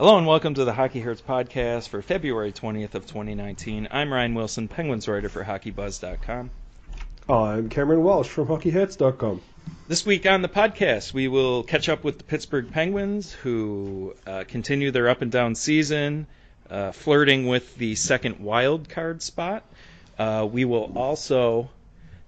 Hello 0.00 0.16
and 0.16 0.26
welcome 0.26 0.54
to 0.54 0.64
the 0.64 0.72
Hockey 0.72 1.00
Hurts 1.00 1.20
podcast 1.20 1.90
for 1.90 2.00
February 2.00 2.52
20th 2.52 2.94
of 2.94 3.04
2019. 3.04 3.86
I'm 3.90 4.10
Ryan 4.10 4.32
Wilson, 4.32 4.66
Penguins 4.66 5.06
writer 5.06 5.28
for 5.28 5.44
HockeyBuzz.com. 5.44 6.50
I'm 7.28 7.68
Cameron 7.68 8.02
Walsh 8.02 8.26
from 8.26 8.46
HockeyHurts.com. 8.46 9.42
This 9.88 10.06
week 10.06 10.24
on 10.24 10.40
the 10.40 10.48
podcast, 10.48 11.12
we 11.12 11.28
will 11.28 11.64
catch 11.64 11.90
up 11.90 12.02
with 12.02 12.16
the 12.16 12.24
Pittsburgh 12.24 12.70
Penguins, 12.72 13.30
who 13.30 14.14
uh, 14.26 14.44
continue 14.48 14.90
their 14.90 15.10
up 15.10 15.20
and 15.20 15.30
down 15.30 15.54
season, 15.54 16.26
uh, 16.70 16.92
flirting 16.92 17.46
with 17.46 17.76
the 17.76 17.94
second 17.94 18.40
wild 18.40 18.88
card 18.88 19.20
spot. 19.20 19.64
Uh, 20.18 20.48
we 20.50 20.64
will 20.64 20.90
also 20.96 21.68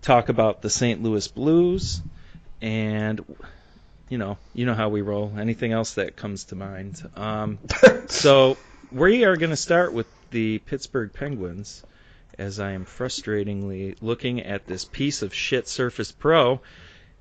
talk 0.02 0.28
about 0.28 0.60
the 0.60 0.68
St. 0.68 1.02
Louis 1.02 1.26
Blues, 1.26 2.02
and 2.60 3.24
you 4.12 4.18
know, 4.18 4.36
you 4.52 4.66
know 4.66 4.74
how 4.74 4.90
we 4.90 5.00
roll. 5.00 5.32
Anything 5.38 5.72
else 5.72 5.94
that 5.94 6.16
comes 6.16 6.44
to 6.44 6.54
mind. 6.54 7.02
Um, 7.16 7.58
so 8.08 8.58
we 8.90 9.24
are 9.24 9.38
going 9.38 9.48
to 9.48 9.56
start 9.56 9.94
with 9.94 10.06
the 10.30 10.58
Pittsburgh 10.58 11.10
Penguins, 11.14 11.82
as 12.38 12.60
I 12.60 12.72
am 12.72 12.84
frustratingly 12.84 13.96
looking 14.02 14.42
at 14.42 14.66
this 14.66 14.84
piece 14.84 15.22
of 15.22 15.32
shit 15.32 15.66
Surface 15.66 16.12
Pro, 16.12 16.60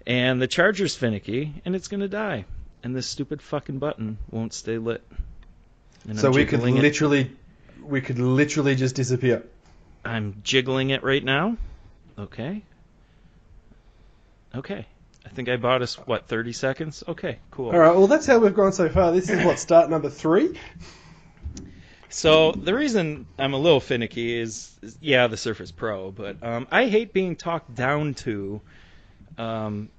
and 0.05 0.41
the 0.41 0.47
charger's 0.47 0.93
finicky, 0.93 1.61
and 1.63 1.77
it's 1.77 1.87
going 1.87 2.01
to 2.01 2.09
die, 2.09 2.43
and 2.83 2.93
this 2.93 3.07
stupid 3.07 3.41
fucking 3.41 3.79
button 3.79 4.17
won't 4.29 4.53
stay 4.53 4.77
lit. 4.77 5.01
And 6.09 6.19
so 6.19 6.27
I'm 6.27 6.33
we 6.33 6.43
could 6.43 6.57
jiggling 6.57 6.75
it. 6.75 6.81
literally, 6.81 7.31
we 7.81 8.01
could 8.01 8.19
literally 8.19 8.75
just 8.75 8.95
disappear. 8.95 9.43
I'm 10.03 10.41
jiggling 10.43 10.89
it 10.89 11.03
right 11.03 11.23
now. 11.23 11.55
Okay. 12.19 12.63
Okay. 14.53 14.85
I 15.25 15.29
think 15.29 15.49
I 15.49 15.57
bought 15.57 15.81
us 15.81 15.95
what 15.95 16.27
30 16.27 16.53
seconds. 16.53 17.03
Okay, 17.07 17.39
cool. 17.51 17.71
All 17.71 17.79
right. 17.79 17.95
Well, 17.95 18.07
that's 18.07 18.25
how 18.25 18.39
we've 18.39 18.53
gone 18.53 18.73
so 18.73 18.89
far. 18.89 19.11
This 19.11 19.29
is 19.29 19.45
what 19.45 19.59
start 19.59 19.89
number 19.89 20.09
three. 20.09 20.57
So 22.09 22.51
the 22.51 22.75
reason 22.75 23.25
I'm 23.39 23.53
a 23.53 23.57
little 23.57 23.79
finicky 23.79 24.37
is, 24.37 24.77
is 24.81 24.97
yeah, 24.99 25.27
the 25.27 25.37
Surface 25.37 25.71
Pro, 25.71 26.11
but 26.11 26.43
um, 26.43 26.67
I 26.69 26.87
hate 26.87 27.13
being 27.13 27.37
talked 27.37 27.73
down 27.73 28.15
to 28.15 28.59
um, 29.37 29.89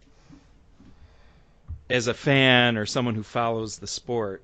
as 1.88 2.08
a 2.08 2.14
fan 2.14 2.76
or 2.76 2.84
someone 2.84 3.14
who 3.14 3.22
follows 3.22 3.78
the 3.78 3.86
sport 3.86 4.42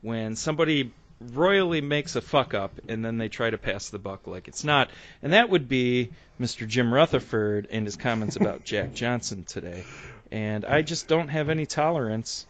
when 0.00 0.34
somebody 0.34 0.92
royally 1.20 1.82
makes 1.82 2.16
a 2.16 2.22
fuck 2.22 2.54
up 2.54 2.72
and 2.88 3.04
then 3.04 3.18
they 3.18 3.28
try 3.28 3.50
to 3.50 3.58
pass 3.58 3.90
the 3.90 3.98
buck 3.98 4.26
like 4.26 4.48
it's 4.48 4.64
not. 4.64 4.90
And 5.22 5.34
that 5.34 5.50
would 5.50 5.68
be 5.68 6.10
Mr. 6.40 6.66
Jim 6.66 6.92
Rutherford 6.92 7.68
and 7.70 7.84
his 7.84 7.96
comments 7.96 8.36
about 8.36 8.64
Jack 8.64 8.94
Johnson 8.94 9.44
today. 9.44 9.84
And 10.30 10.64
I 10.64 10.82
just 10.82 11.08
don't 11.08 11.28
have 11.28 11.48
any 11.48 11.66
tolerance 11.66 12.46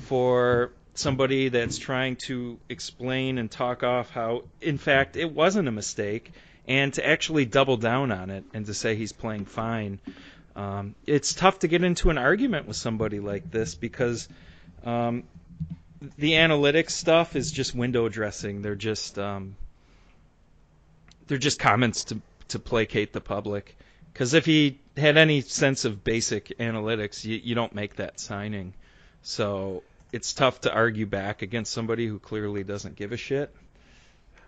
for 0.00 0.72
somebody 0.94 1.48
that's 1.48 1.78
trying 1.78 2.16
to 2.16 2.58
explain 2.68 3.38
and 3.38 3.50
talk 3.50 3.82
off 3.82 4.10
how, 4.10 4.44
in 4.60 4.78
fact, 4.78 5.16
it 5.16 5.30
wasn't 5.30 5.66
a 5.68 5.72
mistake, 5.72 6.32
and 6.66 6.94
to 6.94 7.06
actually 7.06 7.44
double 7.44 7.76
down 7.76 8.12
on 8.12 8.30
it 8.30 8.44
and 8.54 8.66
to 8.66 8.74
say 8.74 8.94
he's 8.94 9.12
playing 9.12 9.44
fine. 9.44 9.98
Um, 10.56 10.94
it's 11.06 11.34
tough 11.34 11.60
to 11.60 11.68
get 11.68 11.82
into 11.82 12.10
an 12.10 12.18
argument 12.18 12.68
with 12.68 12.76
somebody 12.76 13.18
like 13.18 13.50
this 13.50 13.74
because 13.74 14.28
um, 14.84 15.24
the 16.16 16.32
analytics 16.32 16.90
stuff 16.90 17.34
is 17.34 17.50
just 17.50 17.74
window 17.74 18.08
dressing. 18.08 18.62
They're 18.62 18.76
just 18.76 19.18
um, 19.18 19.56
they're 21.26 21.38
just 21.38 21.58
comments 21.58 22.04
to 22.04 22.20
to 22.48 22.58
placate 22.58 23.12
the 23.12 23.20
public. 23.20 23.76
Because 24.14 24.32
if 24.32 24.46
he 24.46 24.78
had 24.96 25.16
any 25.18 25.40
sense 25.42 25.84
of 25.84 26.02
basic 26.04 26.56
analytics, 26.58 27.24
you, 27.24 27.38
you 27.42 27.54
don't 27.54 27.74
make 27.74 27.96
that 27.96 28.18
signing. 28.20 28.72
So 29.22 29.82
it's 30.12 30.32
tough 30.32 30.60
to 30.62 30.72
argue 30.72 31.04
back 31.04 31.42
against 31.42 31.72
somebody 31.72 32.06
who 32.06 32.18
clearly 32.20 32.62
doesn't 32.64 32.94
give 32.96 33.10
a 33.12 33.16
shit. 33.16 33.54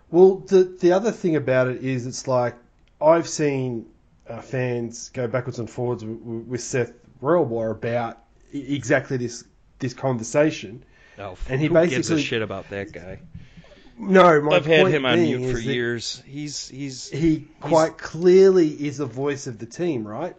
Well, 0.09 0.37
the 0.37 0.63
the 0.63 0.93
other 0.93 1.11
thing 1.11 1.35
about 1.35 1.67
it 1.67 1.83
is, 1.83 2.07
it's 2.07 2.27
like 2.29 2.55
I've 3.01 3.27
seen 3.27 3.87
uh, 4.29 4.39
fans 4.41 5.09
go 5.09 5.27
backwards 5.27 5.59
and 5.59 5.69
forwards 5.69 6.03
with, 6.05 6.17
with 6.47 6.61
Seth 6.61 6.93
Rorabaugh 7.21 7.71
about 7.71 8.19
exactly 8.53 9.17
this 9.17 9.43
this 9.79 9.93
conversation. 9.93 10.83
Oh, 11.19 11.35
And 11.49 11.59
he 11.59 11.67
who 11.67 11.73
gives 11.73 11.93
a 11.93 11.97
basically- 12.13 12.21
shit 12.23 12.41
about 12.41 12.69
that 12.69 12.93
guy? 12.93 13.19
No, 13.99 14.41
my 14.41 14.57
I've 14.57 14.65
had 14.65 14.87
him 14.87 15.05
on 15.05 15.21
mute 15.21 15.51
for 15.51 15.59
years. 15.59 16.21
He's 16.25 16.67
he's 16.69 17.09
He 17.09 17.47
quite 17.59 17.97
clearly 17.97 18.69
is 18.69 18.97
the 18.97 19.05
voice 19.05 19.47
of 19.47 19.57
the 19.57 19.65
team, 19.65 20.07
right? 20.07 20.35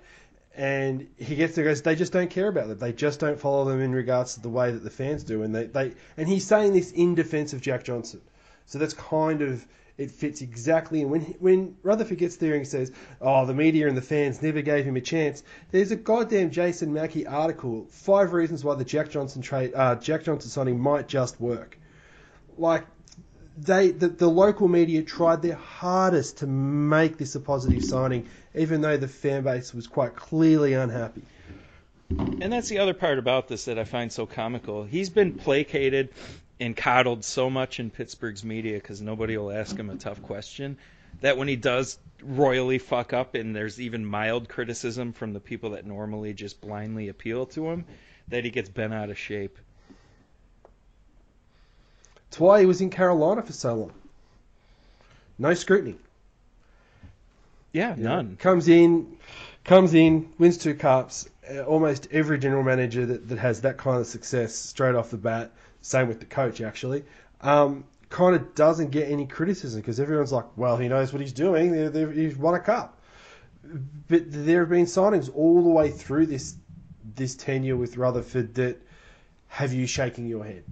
And 0.55 1.09
he 1.17 1.37
gets 1.37 1.55
there, 1.55 1.65
goes, 1.65 1.83
they 1.83 1.95
just 1.95 2.13
don't 2.13 2.31
care 2.31 2.49
about 2.49 2.69
them. 2.69 2.79
They 2.79 2.93
just 2.93 3.21
don't 3.21 3.39
follow 3.39 3.65
them 3.67 3.81
in 3.81 3.93
regards 3.93 4.35
to 4.35 4.41
the 4.41 4.49
way 4.49 4.73
that 4.73 4.83
the 4.83 4.91
fans 4.91 5.23
do. 5.23 5.43
And 5.43 5.55
they, 5.55 5.67
they 5.67 5.93
and 6.17 6.29
he's 6.29 6.47
saying 6.47 6.73
this 6.73 6.91
in 6.91 7.15
defence 7.15 7.53
of 7.53 7.61
Jack 7.61 7.85
Johnson. 7.85 8.21
So 8.67 8.79
that's 8.79 8.95
kind 8.95 9.43
of 9.43 9.65
it 9.97 10.13
fits 10.13 10.41
exactly. 10.41 11.03
And 11.03 11.11
when 11.11 11.23
when 11.41 11.77
Rutherford 11.83 12.19
gets 12.19 12.37
there 12.37 12.53
and 12.53 12.61
he 12.61 12.65
says, 12.65 12.93
"Oh, 13.21 13.45
the 13.45 13.55
media 13.55 13.89
and 13.89 13.97
the 13.97 14.03
fans 14.03 14.41
never 14.41 14.63
gave 14.63 14.85
him 14.85 14.97
a 14.97 15.01
chance," 15.01 15.43
there's 15.73 15.91
a 15.91 15.97
goddamn 15.97 16.51
Jason 16.51 16.93
Mackey 16.93 17.27
article, 17.27 17.87
five 17.91 18.33
reasons 18.33 18.65
why 18.65 18.77
the 18.77 18.85
Jack 18.85 19.11
Johnson 19.11 19.43
trade, 19.43 19.73
uh, 19.75 19.97
Jack 19.97 20.23
Johnson 20.23 20.51
signing 20.51 20.79
might 20.79 21.09
just 21.09 21.41
work. 21.41 21.77
Like 22.57 22.85
they, 23.61 23.91
the, 23.91 24.09
the 24.09 24.29
local 24.29 24.69
media 24.69 25.03
tried 25.03 25.43
their 25.43 25.57
hardest 25.57 26.39
to 26.39 26.47
make 26.47 27.19
this 27.19 27.35
a 27.35 27.41
positive 27.41 27.85
signing, 27.85 28.27
even 28.55 28.81
though 28.81 28.97
the 28.97 29.09
fan 29.09 29.43
base 29.43 29.75
was 29.75 29.87
quite 29.87 30.15
clearly 30.15 30.75
unhappy. 30.75 31.23
And 32.11 32.53
that's 32.53 32.69
the 32.69 32.79
other 32.79 32.95
part 32.95 33.19
about 33.19 33.49
this 33.49 33.67
that 33.67 33.79
I 33.79 33.85
find 33.85 34.11
so 34.11 34.27
comical. 34.27 34.85
He's 34.85 35.11
been 35.11 35.35
placated 35.35 36.11
and 36.61 36.77
coddled 36.77 37.25
so 37.25 37.51
much 37.51 37.81
in 37.81 37.91
Pittsburgh's 37.91 38.45
media 38.45 38.75
because 38.75 39.01
nobody 39.01 39.37
will 39.37 39.53
ask 39.53 39.77
him 39.77 39.91
a 39.91 39.97
tough 39.97 40.23
question 40.23 40.77
that 41.21 41.37
when 41.37 41.49
he 41.49 41.57
does 41.57 41.99
royally 42.23 42.79
fuck 42.79 43.13
up 43.13 43.35
and 43.35 43.55
there's 43.55 43.81
even 43.81 44.05
mild 44.05 44.49
criticism 44.49 45.13
from 45.13 45.33
the 45.33 45.41
people 45.41 45.71
that 45.71 45.87
normally 45.87 46.33
just 46.33 46.61
blindly 46.61 47.09
appeal 47.09 47.47
to 47.47 47.69
him, 47.71 47.85
that 48.29 48.45
he 48.45 48.51
gets 48.51 48.69
bent 48.69 48.95
out 48.95 49.11
of 49.11 49.19
shape. 49.19 49.59
It's 52.29 52.39
why 52.39 52.61
he 52.61 52.67
was 52.67 52.81
in 52.81 52.91
Carolina 52.91 53.43
for 53.43 53.53
so 53.53 53.75
long. 53.75 53.93
No 55.39 55.55
scrutiny. 55.55 55.97
Yeah, 57.73 57.97
You 57.97 58.03
know, 58.03 58.17
none. 58.17 58.37
Comes 58.37 58.69
in, 58.69 59.17
comes 59.65 59.95
in, 59.95 60.33
wins 60.39 60.59
two 60.59 60.75
cups. 60.75 61.29
Uh, 61.51 61.61
almost 61.61 62.09
every 62.11 62.39
general 62.39 62.63
manager 62.63 63.07
that, 63.07 63.29
that 63.29 63.39
has 63.39 63.61
that 63.63 63.79
kind 63.79 64.01
of 64.01 64.07
success 64.07 64.55
straight 64.55 64.95
off 64.95 65.11
the 65.11 65.17
bat, 65.17 65.53
same 65.81 66.09
with 66.09 66.21
the 66.21 66.27
coach 66.27 66.61
actually, 66.61 67.05
um, 67.41 67.85
kind 68.11 68.35
of 68.35 68.55
doesn't 68.55 68.91
get 68.91 69.11
any 69.11 69.27
criticism 69.27 69.81
because 69.81 70.01
everyone's 70.01 70.33
like, 70.33 70.45
well, 70.57 70.77
he 70.77 70.89
knows 70.89 71.13
what 71.13 71.23
he's 71.23 71.33
doing. 71.33 71.73
They're, 71.73 71.91
they're, 71.91 72.11
he's 72.11 72.37
won 72.37 72.55
a 72.55 72.61
cup. 72.61 72.99
But 74.09 74.25
there 74.27 74.61
have 74.61 74.71
been 74.71 74.87
signings 74.87 75.31
all 75.35 75.63
the 75.63 75.69
way 75.69 75.91
through 75.91 76.27
this 76.27 76.57
this 77.17 77.35
tenure 77.35 77.77
with 77.77 77.97
Rutherford 77.97 78.55
that 78.55 78.81
have 79.49 79.73
you 79.73 79.87
shaking 79.87 80.27
your 80.27 80.45
head, 80.45 80.65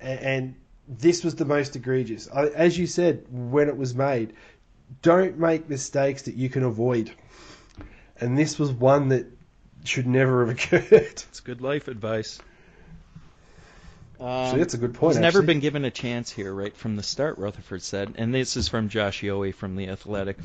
and, 0.00 0.20
and 0.20 0.54
this 0.88 1.24
was 1.24 1.34
the 1.34 1.44
most 1.44 1.76
egregious. 1.76 2.28
I- 2.32 2.48
As 2.48 2.78
you 2.78 2.86
said 2.86 3.24
when 3.30 3.68
it 3.68 3.76
was 3.76 3.94
made, 3.94 4.32
don't 5.02 5.38
make 5.38 5.68
mistakes 5.68 6.22
that 6.22 6.34
you 6.34 6.48
can 6.48 6.62
avoid. 6.62 7.10
And 8.20 8.36
this 8.38 8.58
was 8.58 8.70
one 8.70 9.08
that 9.08 9.26
should 9.84 10.06
never 10.06 10.46
have 10.46 10.56
occurred. 10.56 10.92
It's 10.92 11.40
good 11.40 11.60
life 11.60 11.88
advice. 11.88 12.38
Um, 14.18 14.50
so 14.52 14.56
that's 14.56 14.72
a 14.74 14.78
good 14.78 14.94
point. 14.94 15.14
He's 15.14 15.20
never 15.20 15.38
actually. 15.40 15.46
been 15.46 15.60
given 15.60 15.84
a 15.84 15.90
chance 15.90 16.30
here 16.32 16.52
right 16.54 16.74
from 16.74 16.96
the 16.96 17.02
start, 17.02 17.36
Rutherford 17.38 17.82
said. 17.82 18.14
And 18.16 18.32
this 18.34 18.56
is 18.56 18.68
from 18.68 18.88
Josh 18.88 19.22
Yohe 19.22 19.54
from 19.54 19.76
The 19.76 19.88
Athletic. 19.88 20.38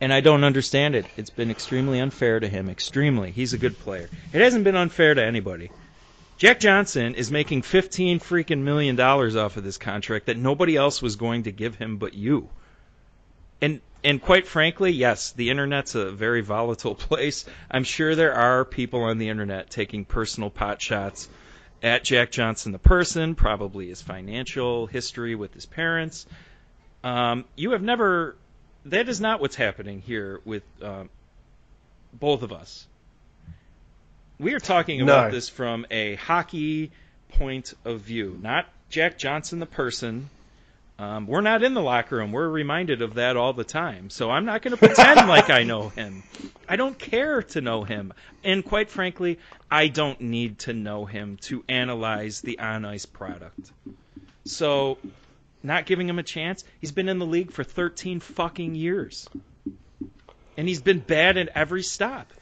And 0.00 0.12
I 0.12 0.20
don't 0.20 0.42
understand 0.44 0.94
it. 0.94 1.04
It's 1.16 1.30
been 1.30 1.50
extremely 1.50 2.00
unfair 2.00 2.40
to 2.40 2.48
him. 2.48 2.68
Extremely. 2.70 3.30
He's 3.30 3.52
a 3.52 3.58
good 3.58 3.78
player. 3.78 4.08
It 4.32 4.40
hasn't 4.40 4.64
been 4.64 4.76
unfair 4.76 5.14
to 5.14 5.22
anybody. 5.24 5.70
Jack 6.36 6.58
Johnson 6.58 7.14
is 7.14 7.30
making 7.30 7.62
15 7.62 8.18
freaking 8.18 8.62
million 8.62 8.96
dollars 8.96 9.36
off 9.36 9.56
of 9.56 9.64
this 9.64 9.78
contract 9.78 10.26
that 10.26 10.36
nobody 10.36 10.76
else 10.76 11.00
was 11.00 11.16
going 11.16 11.44
to 11.44 11.52
give 11.52 11.76
him 11.76 11.96
but 11.98 12.14
you. 12.14 12.48
And 13.60 13.80
and 14.02 14.20
quite 14.20 14.46
frankly, 14.46 14.90
yes, 14.90 15.32
the 15.32 15.48
internet's 15.50 15.94
a 15.94 16.10
very 16.10 16.42
volatile 16.42 16.94
place. 17.06 17.44
I'm 17.70 17.84
sure 17.84 18.14
there 18.14 18.34
are 18.34 18.64
people 18.64 19.04
on 19.04 19.18
the 19.18 19.28
internet 19.28 19.70
taking 19.70 20.04
personal 20.04 20.50
pot 20.50 20.82
shots 20.82 21.28
at 21.82 22.02
Jack 22.02 22.30
Johnson 22.30 22.72
the 22.72 22.78
person, 22.78 23.34
probably 23.34 23.88
his 23.88 24.02
financial 24.02 24.86
history 24.86 25.34
with 25.34 25.54
his 25.54 25.66
parents. 25.66 26.26
Um, 27.04 27.44
you 27.54 27.72
have 27.72 27.82
never. 27.82 28.36
That 28.86 29.08
is 29.08 29.20
not 29.20 29.40
what's 29.40 29.56
happening 29.56 30.00
here 30.00 30.40
with 30.44 30.62
um, 30.82 31.08
both 32.12 32.42
of 32.42 32.52
us. 32.52 32.86
We 34.38 34.54
are 34.54 34.60
talking 34.60 35.00
about 35.00 35.26
No. 35.26 35.30
this 35.30 35.48
from 35.48 35.86
a 35.90 36.16
hockey 36.16 36.90
point 37.30 37.74
of 37.84 38.00
view, 38.00 38.38
not 38.42 38.66
Jack 38.90 39.18
Johnson 39.18 39.58
the 39.60 39.66
person. 39.66 40.28
Um, 40.96 41.26
we're 41.26 41.40
not 41.40 41.64
in 41.64 41.74
the 41.74 41.82
locker 41.82 42.16
room. 42.16 42.30
We're 42.30 42.48
reminded 42.48 43.02
of 43.02 43.14
that 43.14 43.36
all 43.36 43.52
the 43.52 43.64
time. 43.64 44.10
So 44.10 44.30
I'm 44.30 44.44
not 44.44 44.62
going 44.62 44.76
to 44.76 44.76
pretend 44.76 45.28
like 45.28 45.50
I 45.50 45.64
know 45.64 45.88
him. 45.88 46.22
I 46.68 46.76
don't 46.76 46.96
care 46.96 47.42
to 47.42 47.60
know 47.60 47.82
him. 47.82 48.12
And 48.44 48.64
quite 48.64 48.90
frankly, 48.90 49.40
I 49.70 49.88
don't 49.88 50.20
need 50.20 50.60
to 50.60 50.72
know 50.72 51.04
him 51.04 51.36
to 51.42 51.64
analyze 51.68 52.42
the 52.42 52.60
on 52.60 52.84
ice 52.84 53.06
product. 53.06 53.72
So 54.44 54.98
not 55.64 55.86
giving 55.86 56.08
him 56.08 56.20
a 56.20 56.22
chance. 56.22 56.62
He's 56.80 56.92
been 56.92 57.08
in 57.08 57.18
the 57.18 57.26
league 57.26 57.50
for 57.50 57.64
13 57.64 58.20
fucking 58.20 58.76
years. 58.76 59.28
And 60.56 60.68
he's 60.68 60.80
been 60.82 61.00
bad 61.00 61.36
at 61.36 61.48
every 61.56 61.82
stop. 61.82 62.32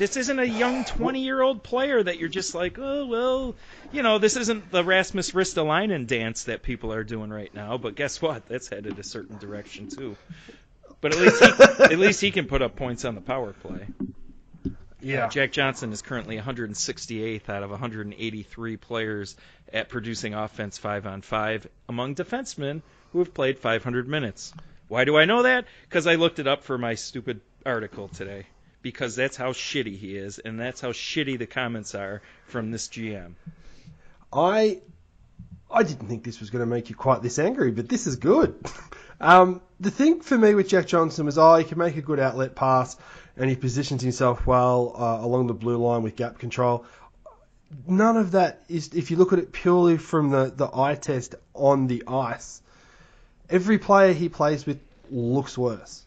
This 0.00 0.16
isn't 0.16 0.38
a 0.38 0.46
young 0.46 0.86
20 0.86 1.20
year 1.20 1.42
old 1.42 1.62
player 1.62 2.02
that 2.02 2.18
you're 2.18 2.30
just 2.30 2.54
like, 2.54 2.78
oh, 2.78 3.04
well, 3.04 3.54
you 3.92 4.02
know, 4.02 4.16
this 4.16 4.34
isn't 4.34 4.70
the 4.70 4.82
Rasmus 4.82 5.32
Ristolainen 5.32 6.06
dance 6.06 6.44
that 6.44 6.62
people 6.62 6.94
are 6.94 7.04
doing 7.04 7.28
right 7.28 7.54
now. 7.54 7.76
But 7.76 7.96
guess 7.96 8.22
what? 8.22 8.48
That's 8.48 8.68
headed 8.68 8.98
a 8.98 9.02
certain 9.02 9.36
direction, 9.36 9.90
too. 9.90 10.16
But 11.02 11.14
at 11.14 11.20
least 11.20 11.44
he, 11.44 11.84
at 11.84 11.98
least 11.98 12.20
he 12.22 12.30
can 12.30 12.46
put 12.46 12.62
up 12.62 12.76
points 12.76 13.04
on 13.04 13.14
the 13.14 13.20
power 13.20 13.52
play. 13.52 13.88
Yeah. 15.02 15.26
Uh, 15.26 15.28
Jack 15.28 15.52
Johnson 15.52 15.92
is 15.92 16.00
currently 16.00 16.38
168th 16.38 17.50
out 17.50 17.62
of 17.62 17.68
183 17.68 18.76
players 18.78 19.36
at 19.70 19.90
producing 19.90 20.32
offense 20.32 20.78
five 20.78 21.06
on 21.06 21.20
five 21.20 21.66
among 21.90 22.14
defensemen 22.14 22.80
who 23.12 23.18
have 23.18 23.34
played 23.34 23.58
500 23.58 24.08
minutes. 24.08 24.54
Why 24.88 25.04
do 25.04 25.18
I 25.18 25.26
know 25.26 25.42
that? 25.42 25.66
Because 25.90 26.06
I 26.06 26.14
looked 26.14 26.38
it 26.38 26.46
up 26.46 26.64
for 26.64 26.78
my 26.78 26.94
stupid 26.94 27.42
article 27.66 28.08
today. 28.08 28.46
Because 28.82 29.14
that's 29.14 29.36
how 29.36 29.52
shitty 29.52 29.96
he 29.96 30.16
is, 30.16 30.38
and 30.38 30.58
that's 30.58 30.80
how 30.80 30.92
shitty 30.92 31.38
the 31.38 31.46
comments 31.46 31.94
are 31.94 32.22
from 32.46 32.70
this 32.70 32.88
GM. 32.88 33.34
I 34.32 34.80
I 35.70 35.82
didn't 35.82 36.08
think 36.08 36.24
this 36.24 36.40
was 36.40 36.50
going 36.50 36.60
to 36.60 36.66
make 36.66 36.88
you 36.90 36.96
quite 36.96 37.22
this 37.22 37.38
angry, 37.38 37.70
but 37.70 37.88
this 37.88 38.06
is 38.06 38.16
good. 38.16 38.54
Um, 39.22 39.60
the 39.78 39.90
thing 39.90 40.22
for 40.22 40.38
me 40.38 40.54
with 40.54 40.68
Jack 40.68 40.86
Johnson 40.86 41.26
was, 41.26 41.36
oh, 41.36 41.56
he 41.56 41.64
can 41.64 41.76
make 41.76 41.94
a 41.94 42.00
good 42.00 42.18
outlet 42.18 42.54
pass, 42.54 42.96
and 43.36 43.50
he 43.50 43.56
positions 43.56 44.00
himself 44.00 44.46
well 44.46 44.94
uh, 44.96 45.18
along 45.22 45.46
the 45.46 45.52
blue 45.52 45.76
line 45.76 46.02
with 46.02 46.16
gap 46.16 46.38
control. 46.38 46.86
None 47.86 48.16
of 48.16 48.30
that 48.32 48.64
is, 48.68 48.94
if 48.94 49.10
you 49.10 49.18
look 49.18 49.34
at 49.34 49.38
it 49.38 49.52
purely 49.52 49.98
from 49.98 50.30
the, 50.30 50.52
the 50.56 50.70
eye 50.74 50.94
test 50.94 51.34
on 51.54 51.86
the 51.86 52.02
ice, 52.06 52.62
every 53.50 53.78
player 53.78 54.14
he 54.14 54.30
plays 54.30 54.64
with 54.64 54.80
looks 55.10 55.58
worse. 55.58 56.04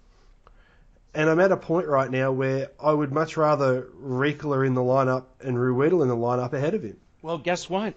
And 1.15 1.29
I'm 1.29 1.39
at 1.39 1.51
a 1.51 1.57
point 1.57 1.87
right 1.87 2.09
now 2.09 2.31
where 2.31 2.71
I 2.79 2.91
would 2.91 3.11
much 3.11 3.37
rather 3.37 3.83
Riikola 4.01 4.65
in 4.65 4.73
the 4.73 4.81
lineup 4.81 5.25
and 5.41 5.55
Ruhwedel 5.57 6.01
in 6.01 6.07
the 6.07 6.15
lineup 6.15 6.53
ahead 6.53 6.73
of 6.73 6.83
him. 6.83 6.97
Well, 7.21 7.37
guess 7.37 7.69
what? 7.69 7.93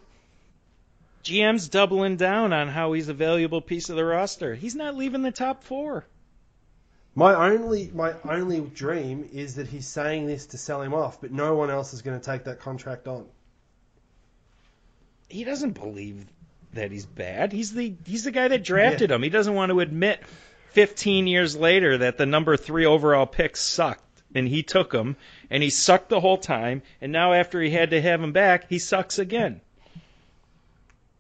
GM's 1.25 1.69
doubling 1.69 2.17
down 2.17 2.53
on 2.53 2.69
how 2.69 2.93
he's 2.93 3.09
a 3.09 3.15
valuable 3.15 3.61
piece 3.61 3.89
of 3.89 3.97
the 3.97 4.05
roster. 4.05 4.55
He's 4.55 4.77
not 4.77 4.97
leaving 4.97 5.23
the 5.23 5.33
top 5.33 5.65
four. 5.65 6.07
My 7.17 7.35
only 7.51 7.91
my 7.95 8.15
only 8.29 8.61
dream 8.61 9.29
is 9.33 9.55
that 9.55 9.67
he's 9.67 9.89
saying 9.89 10.27
this 10.27 10.47
to 10.49 10.59
sell 10.59 10.83
him 10.83 10.93
off, 10.93 11.21
but 11.21 11.33
no 11.33 11.55
one 11.55 11.71
else 11.71 11.95
is 11.95 12.03
going 12.03 12.21
to 12.21 12.25
take 12.25 12.45
that 12.45 12.61
contract 12.61 13.09
on. 13.09 13.25
He 15.29 15.43
doesn't 15.43 15.73
believe 15.73 16.27
that 16.75 16.93
he's 16.93 17.07
bad. 17.07 17.53
He's 17.53 17.73
the 17.73 17.95
he's 18.05 18.25
the 18.25 18.31
guy 18.31 18.49
that 18.49 18.63
drafted 18.63 19.11
him. 19.11 19.23
He 19.23 19.31
doesn't 19.31 19.55
want 19.55 19.71
to 19.71 19.81
admit 19.81 20.21
15 20.77 21.27
years 21.27 21.57
later 21.57 21.97
that 21.97 22.19
the 22.19 22.27
number 22.27 22.55
3 22.55 22.85
overall 22.85 23.25
pick 23.25 23.57
sucked 23.57 24.23
and 24.35 24.47
he 24.47 24.63
took 24.63 24.93
him 24.93 25.17
and 25.49 25.63
he 25.63 25.71
sucked 25.71 26.11
the 26.11 26.21
whole 26.21 26.37
time 26.37 26.83
and 27.01 27.11
now 27.11 27.33
after 27.33 27.63
he 27.63 27.71
had 27.71 27.89
to 27.89 28.03
have 28.03 28.23
him 28.23 28.33
back, 28.33 28.69
he 28.69 28.79
sucks 28.79 29.19
again. 29.19 29.63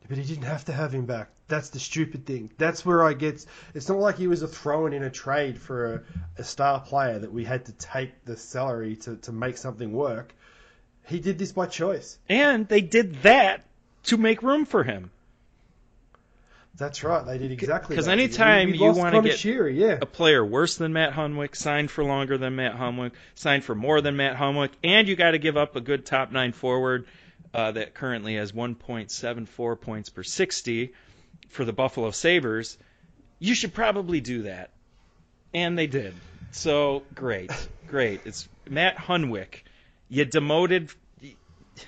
But 0.06 0.18
he 0.18 0.24
didn't 0.24 0.44
have 0.44 0.66
to 0.66 0.74
have 0.74 0.92
him 0.92 1.06
back. 1.06 1.30
That's 1.48 1.70
the 1.70 1.78
stupid 1.78 2.26
thing. 2.26 2.50
That's 2.58 2.84
where 2.84 3.02
I 3.02 3.14
get. 3.14 3.46
It's 3.74 3.88
not 3.88 3.98
like 3.98 4.18
he 4.18 4.26
was 4.26 4.42
a 4.42 4.46
throw-in 4.46 4.92
in 4.92 5.04
a 5.04 5.10
trade 5.10 5.58
for 5.58 5.94
a, 5.94 6.02
a 6.36 6.44
star 6.44 6.80
player 6.80 7.18
that 7.18 7.32
we 7.32 7.42
had 7.42 7.64
to 7.64 7.72
take 7.72 8.26
the 8.26 8.36
salary 8.36 8.96
to, 8.96 9.16
to 9.16 9.32
make 9.32 9.56
something 9.56 9.90
work. 9.90 10.34
He 11.06 11.18
did 11.18 11.38
this 11.38 11.52
by 11.52 11.64
choice. 11.64 12.18
And 12.28 12.68
they 12.68 12.82
did 12.82 13.22
that 13.22 13.64
to 14.02 14.18
make 14.18 14.42
room 14.42 14.66
for 14.66 14.84
him. 14.84 15.12
That's 16.76 17.02
right. 17.02 17.24
They 17.24 17.38
did 17.38 17.52
exactly. 17.52 17.96
'Cause 17.96 18.06
that. 18.06 18.12
anytime 18.12 18.74
you 18.74 18.92
wanna 18.92 19.22
get- 19.22 19.36
Sheary, 19.36 19.76
yeah, 19.76 19.98
a 20.02 20.06
player 20.06 20.44
worse 20.44 20.76
than 20.76 20.92
Matt 20.92 21.12
Hunwick, 21.14 21.56
signed 21.56 21.90
for 21.90 22.04
longer 22.04 22.36
than 22.36 22.56
Matt 22.56 22.76
Hunwick, 22.76 23.12
signed 23.34 23.64
for 23.64 23.74
more 23.74 24.00
than 24.00 24.16
Matt 24.16 24.36
Hunwick, 24.36 24.70
and 24.84 25.08
you 25.08 25.16
got 25.16 25.30
to 25.30 25.38
give 25.38 25.56
up 25.56 25.74
a 25.76 25.80
good 25.80 26.04
top 26.04 26.32
nine 26.32 26.52
forward 26.52 27.06
uh, 27.54 27.72
that 27.72 27.94
currently 27.94 28.34
has 28.34 28.52
1.74 28.52 29.76
points 29.80 30.10
per 30.10 30.22
60 30.22 30.92
for 31.48 31.64
the 31.64 31.72
Buffalo 31.72 32.10
Sabres. 32.10 32.76
You 33.38 33.54
should 33.54 33.72
probably 33.72 34.20
do 34.20 34.42
that, 34.42 34.70
and 35.54 35.78
they 35.78 35.86
did. 35.86 36.14
So 36.50 37.02
great, 37.14 37.50
great. 37.88 38.20
It's 38.26 38.48
Matt 38.68 38.96
Hunwick. 38.96 39.62
You 40.08 40.24
demoted. 40.26 40.90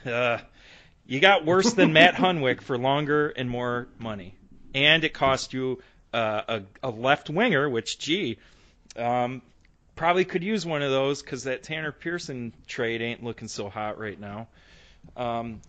Uh, 0.06 0.38
you 1.06 1.20
got 1.20 1.44
worse 1.44 1.72
than 1.74 1.92
Matt 1.92 2.14
Hunwick 2.16 2.60
for 2.62 2.76
longer 2.78 3.28
and 3.30 3.48
more 3.48 3.88
money, 3.98 4.34
and 4.84 5.04
it 5.04 5.12
cost 5.12 5.52
you 5.52 5.82
uh, 6.12 6.42
a, 6.48 6.62
a 6.88 6.90
left 6.90 7.30
winger, 7.30 7.68
which 7.68 7.98
gee, 7.98 8.38
um, 8.96 9.42
probably 9.96 10.24
could 10.24 10.44
use 10.44 10.64
one 10.64 10.82
of 10.82 10.90
those 10.90 11.22
because 11.22 11.44
that 11.44 11.62
Tanner 11.62 11.92
Pearson 11.92 12.52
trade 12.66 13.02
ain't 13.02 13.22
looking 13.22 13.48
so 13.48 13.68
hot 13.68 13.98
right 13.98 14.18
now. 14.18 14.48
Um, 15.16 15.60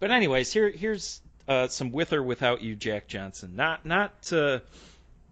but 0.00 0.10
anyways, 0.10 0.52
here 0.52 0.70
here's 0.70 1.20
uh, 1.46 1.68
some 1.68 1.92
with 1.92 2.12
or 2.12 2.22
without 2.22 2.62
you, 2.62 2.74
Jack 2.74 3.08
Johnson. 3.08 3.54
Not 3.56 3.84
not 3.84 4.32
uh, 4.32 4.60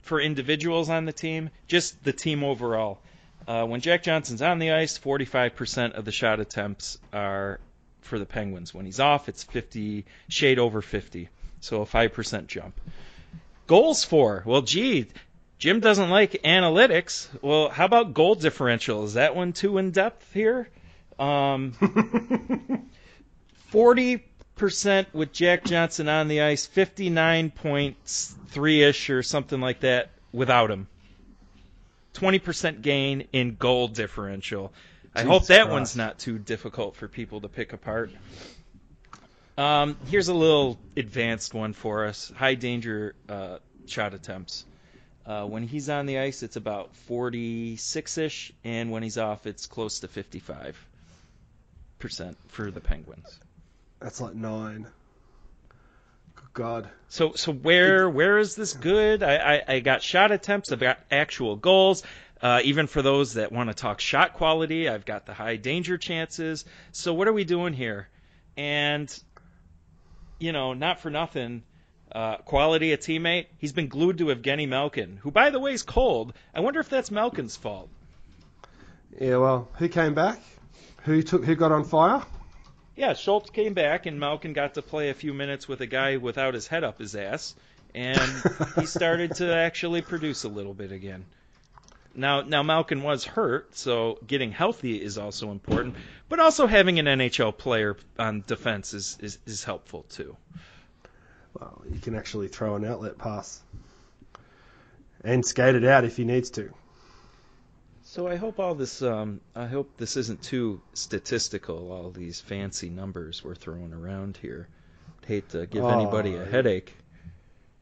for 0.03 0.21
individuals 0.21 0.91
on 0.91 1.05
the 1.05 1.13
team, 1.13 1.51
just 1.67 2.03
the 2.05 2.13
team 2.13 2.45
overall. 2.45 3.01
Uh, 3.49 3.65
when 3.65 3.81
Jack 3.81 4.03
Johnson's 4.03 4.43
on 4.43 4.59
the 4.59 4.73
ice, 4.73 4.99
45% 4.99 5.93
of 5.93 6.05
the 6.05 6.13
shot 6.13 6.41
attempts 6.41 6.99
are 7.13 7.59
for 8.03 8.19
the 8.19 8.27
Penguins. 8.27 8.75
When 8.75 8.85
he's 8.85 9.01
off, 9.01 9.29
it's 9.29 9.43
50 9.43 10.05
shade 10.29 10.59
over 10.59 10.83
50, 10.83 11.29
so 11.61 11.83
a 11.83 11.87
5% 11.87 12.47
jump. 12.47 12.81
Goals 13.67 14.05
for? 14.05 14.43
Well, 14.45 14.63
gee, 14.63 15.07
Jim 15.59 15.81
doesn't 15.81 16.11
like 16.11 16.33
analytics. 16.43 17.29
Well, 17.43 17.69
how 17.69 17.85
about 17.85 18.15
goal 18.15 18.35
differential? 18.35 19.05
Is 19.05 19.15
that 19.15 19.37
one 19.37 19.53
too 19.53 19.79
in 19.79 19.91
depth 19.91 20.33
here? 20.33 20.69
Um, 21.19 21.73
40% 23.73 24.21
with 25.13 25.33
Jack 25.33 25.65
Johnson 25.65 26.09
on 26.09 26.29
the 26.29 26.41
ice, 26.41 26.67
59.3 26.67 28.89
ish 28.89 29.11
or 29.11 29.23
something 29.23 29.61
like 29.61 29.81
that 29.81 30.11
without 30.33 30.71
him. 30.71 30.89
20% 32.15 32.83
gain 32.83 33.29
in 33.33 33.57
goal 33.57 33.89
differential. 33.89 34.73
I 35.15 35.23
hope 35.23 35.47
that 35.47 35.63
Christ. 35.63 35.73
one's 35.73 35.97
not 35.97 36.19
too 36.19 36.39
difficult 36.39 36.97
for 36.97 37.09
people 37.09 37.41
to 37.43 37.49
pick 37.49 37.73
apart. 37.73 38.11
Um, 39.61 39.99
here's 40.07 40.29
a 40.29 40.35
little 40.35 40.79
advanced 40.97 41.53
one 41.53 41.75
for 41.75 42.07
us 42.07 42.33
high 42.35 42.55
danger 42.55 43.15
uh, 43.29 43.59
shot 43.85 44.15
attempts. 44.15 44.65
Uh, 45.27 45.45
when 45.45 45.65
he's 45.65 45.91
on 45.91 46.07
the 46.07 46.19
ice, 46.19 46.43
it's 46.43 46.57
about 46.57 46.97
46 46.97 48.17
ish, 48.17 48.53
and 48.65 48.91
when 48.91 49.03
he's 49.03 49.19
off, 49.19 49.47
it's 49.47 49.67
close 49.67 50.01
to 50.01 50.09
55% 50.09 50.75
for 52.49 52.71
the 52.71 52.81
Penguins. 52.81 53.39
that's 54.01 54.19
like 54.23 54.35
nine. 54.35 54.87
Good 56.37 56.53
God. 56.55 56.89
So 57.11 57.35
so 57.35 57.53
where 57.53 58.09
where 58.09 58.39
is 58.39 58.57
this 58.57 58.73
good? 58.73 59.23
I, 59.23 59.57
I, 59.57 59.63
I 59.75 59.81
got 59.81 60.03
shot 60.03 60.33
attempts. 60.33 60.73
I've 60.73 60.81
got 60.81 61.01
actual 61.11 61.57
goals. 61.57 62.03
Uh, 62.41 62.63
even 62.65 62.87
for 62.87 63.03
those 63.03 63.35
that 63.35 63.53
want 63.53 63.69
to 63.69 63.75
talk 63.75 64.01
shot 64.01 64.33
quality, 64.33 64.89
I've 64.89 65.05
got 65.05 65.27
the 65.27 65.35
high 65.35 65.57
danger 65.57 65.99
chances. 65.99 66.65
So 66.93 67.13
what 67.13 67.29
are 67.29 67.35
we 67.35 67.45
doing 67.45 67.75
here? 67.75 68.09
And 68.57 69.23
you 70.41 70.53
know, 70.53 70.73
not 70.75 71.01
for 71.01 71.11
nothing. 71.11 71.63
Uh, 72.11 72.39
quality 72.39 72.93
a 72.93 72.97
teammate. 72.97 73.47
He's 73.59 73.73
been 73.73 73.87
glued 73.87 74.19
to 74.19 74.27
Evgeny 74.27 74.67
Malkin, 74.67 75.21
who 75.23 75.31
by 75.31 75.51
the 75.51 75.61
way 75.61 75.73
is 75.73 75.85
cold. 75.85 76.33
I 76.53 76.59
wonder 76.59 76.81
if 76.81 76.89
that's 76.89 77.11
Malkin's 77.13 77.57
fault. 77.57 77.89
Yeah, 79.21 79.37
well, 79.37 79.69
who 79.75 79.89
came 79.89 80.15
back? 80.15 80.41
Who 81.05 81.23
took? 81.23 81.45
Who 81.45 81.55
got 81.55 81.71
on 81.71 81.85
fire? 81.85 82.23
Yeah, 82.97 83.15
Schultz 83.15 83.51
came 83.51 83.75
back 83.75 84.07
and 84.07 84.19
Malkin 84.19 84.53
got 84.53 84.75
to 84.75 84.83
play 84.83 85.11
a 85.11 85.15
few 85.15 85.33
minutes 85.33 85.69
with 85.69 85.81
a 85.81 85.87
guy 85.87 86.17
without 86.17 86.55
his 86.55 86.67
head 86.67 86.85
up 86.85 86.99
his 86.99 87.15
ass, 87.15 87.55
and 87.95 88.31
he 88.77 88.87
started 88.99 89.37
to 89.37 89.55
actually 89.55 90.03
produce 90.03 90.45
a 90.45 90.49
little 90.49 90.75
bit 90.75 90.93
again. 90.93 91.25
Now, 92.15 92.43
now 92.43 92.63
Malkin 92.63 93.03
was 93.03 93.25
hurt, 93.25 93.77
so 93.77 94.19
getting 94.27 94.51
healthy 94.51 95.01
is 95.01 95.17
also 95.17 95.51
important, 95.53 95.95
but 96.29 96.41
also 96.41 96.67
having 96.67 96.99
an 96.99 97.07
NHL 97.07 97.57
player 97.57 97.97
on 98.19 98.43
defense 98.47 98.95
is, 98.95 99.17
is, 99.21 99.39
is 99.47 99.65
helpful 99.65 100.05
too. 100.09 100.37
Well, 101.59 101.83
you 101.93 101.99
can 102.01 102.15
actually 102.15 102.49
throw 102.49 102.77
an 102.77 102.85
outlet 102.85 103.19
pass 103.19 103.61
and 105.23 105.45
skate 105.45 105.75
it 105.75 105.85
out 105.85 106.05
if 106.05 106.17
he 106.17 106.25
needs 106.25 106.51
to. 106.51 106.73
So 108.03 108.27
I 108.27 108.37
hope 108.37 108.59
all 108.59 108.75
this, 108.75 109.03
um, 109.03 109.41
I 109.55 109.67
hope 109.67 109.97
this 109.97 110.17
isn't 110.17 110.43
too 110.43 110.81
statistical. 110.95 111.93
All 111.93 112.11
these 112.11 112.41
fancy 112.41 112.91
numbers 112.91 113.45
we're 113.45 113.55
throwing 113.55 113.93
around 113.93 114.37
here. 114.37 114.69
i 115.23 115.27
Hate 115.27 115.49
to 115.51 115.67
give 115.67 115.85
anybody 115.85 116.35
a 116.35 116.43
Oh. 116.43 116.45
headache. 116.45 116.93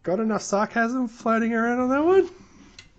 Got 0.02 0.20
enough 0.20 0.42
sarcasm 0.42 1.08
floating 1.08 1.54
around 1.54 1.80
on 1.80 1.88
that 1.90 2.04
one? 2.04 2.28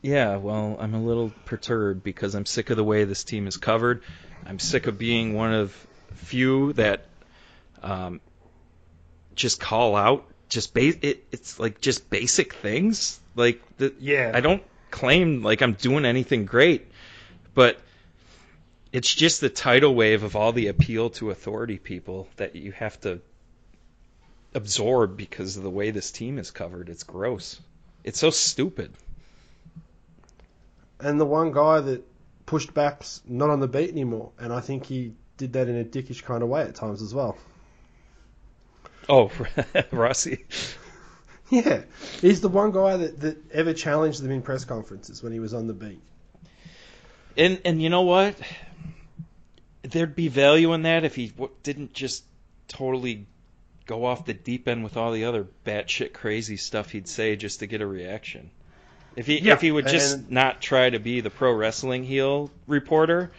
Yeah, 0.01 0.37
well, 0.37 0.77
I'm 0.79 0.93
a 0.93 1.01
little 1.01 1.31
perturbed 1.45 2.03
because 2.03 2.35
I'm 2.35 2.45
sick 2.45 2.69
of 2.69 2.77
the 2.77 2.83
way 2.83 3.03
this 3.03 3.23
team 3.23 3.47
is 3.47 3.57
covered. 3.57 4.03
I'm 4.45 4.59
sick 4.59 4.87
of 4.87 4.97
being 4.97 5.33
one 5.33 5.53
of 5.53 5.75
few 6.13 6.73
that 6.73 7.05
um, 7.83 8.21
just 9.35 9.59
call 9.59 9.95
out 9.95 10.25
just 10.49 10.73
base 10.73 10.97
it, 11.01 11.23
it's 11.31 11.59
like 11.59 11.79
just 11.79 12.09
basic 12.09 12.53
things. 12.53 13.19
Like 13.35 13.61
the, 13.77 13.93
Yeah. 13.99 14.31
I 14.33 14.41
don't 14.41 14.63
claim 14.91 15.43
like 15.43 15.61
I'm 15.61 15.73
doing 15.73 16.05
anything 16.05 16.45
great, 16.45 16.91
but 17.53 17.79
it's 18.91 19.13
just 19.13 19.39
the 19.39 19.49
tidal 19.49 19.93
wave 19.93 20.23
of 20.23 20.35
all 20.35 20.51
the 20.51 20.67
appeal 20.67 21.11
to 21.11 21.29
authority 21.29 21.77
people 21.77 22.27
that 22.37 22.55
you 22.55 22.71
have 22.71 22.99
to 23.01 23.21
absorb 24.55 25.15
because 25.15 25.55
of 25.57 25.63
the 25.63 25.69
way 25.69 25.91
this 25.91 26.11
team 26.11 26.39
is 26.39 26.49
covered. 26.49 26.89
It's 26.89 27.03
gross. 27.03 27.61
It's 28.03 28.19
so 28.19 28.31
stupid. 28.31 28.91
And 30.99 31.19
the 31.19 31.25
one 31.25 31.51
guy 31.51 31.79
that 31.79 32.05
pushed 32.45 32.73
back's 32.73 33.21
not 33.25 33.49
on 33.49 33.59
the 33.59 33.67
beat 33.67 33.89
anymore, 33.89 34.31
and 34.39 34.51
I 34.51 34.59
think 34.59 34.85
he 34.85 35.13
did 35.37 35.53
that 35.53 35.69
in 35.69 35.77
a 35.77 35.83
dickish 35.83 36.23
kind 36.23 36.43
of 36.43 36.49
way 36.49 36.61
at 36.61 36.75
times 36.75 37.01
as 37.01 37.13
well. 37.13 37.37
Oh, 39.07 39.31
Rossi. 39.91 40.45
Yeah, 41.51 41.81
he's 42.21 42.41
the 42.41 42.47
one 42.47 42.71
guy 42.71 42.97
that, 42.97 43.21
that 43.21 43.51
ever 43.51 43.73
challenged 43.73 44.21
them 44.21 44.29
in 44.29 44.43
press 44.43 44.65
conferences 44.65 45.23
when 45.23 45.33
he 45.33 45.39
was 45.39 45.53
on 45.55 45.65
the 45.65 45.73
beat. 45.73 45.99
And 47.35 47.59
and 47.65 47.81
you 47.81 47.89
know 47.89 48.03
what? 48.03 48.35
There'd 49.81 50.15
be 50.15 50.27
value 50.27 50.73
in 50.73 50.83
that 50.83 51.05
if 51.05 51.15
he 51.15 51.29
w- 51.29 51.51
didn't 51.63 51.93
just 51.93 52.23
totally 52.67 53.25
go 53.87 54.05
off 54.05 54.25
the 54.25 54.35
deep 54.35 54.67
end 54.67 54.83
with 54.83 54.95
all 54.95 55.11
the 55.11 55.25
other 55.25 55.47
batshit 55.65 56.13
crazy 56.13 56.57
stuff 56.57 56.91
he'd 56.91 57.07
say 57.07 57.35
just 57.35 57.61
to 57.61 57.65
get 57.65 57.81
a 57.81 57.87
reaction. 57.87 58.51
If 59.19 59.27
he 59.27 59.39
Yeah, 59.39 59.51
if 59.51 59.59
he 59.59 59.69
would 59.69 59.85
just 59.85 60.15
and- 60.15 60.31
not 60.31 60.61
try 60.61 60.89
to 60.89 60.97
be 60.97 61.19
the 61.19 61.29
pro 61.29 61.51
wrestling 61.51 62.05
heel 62.05 62.49
reporter 62.67 63.31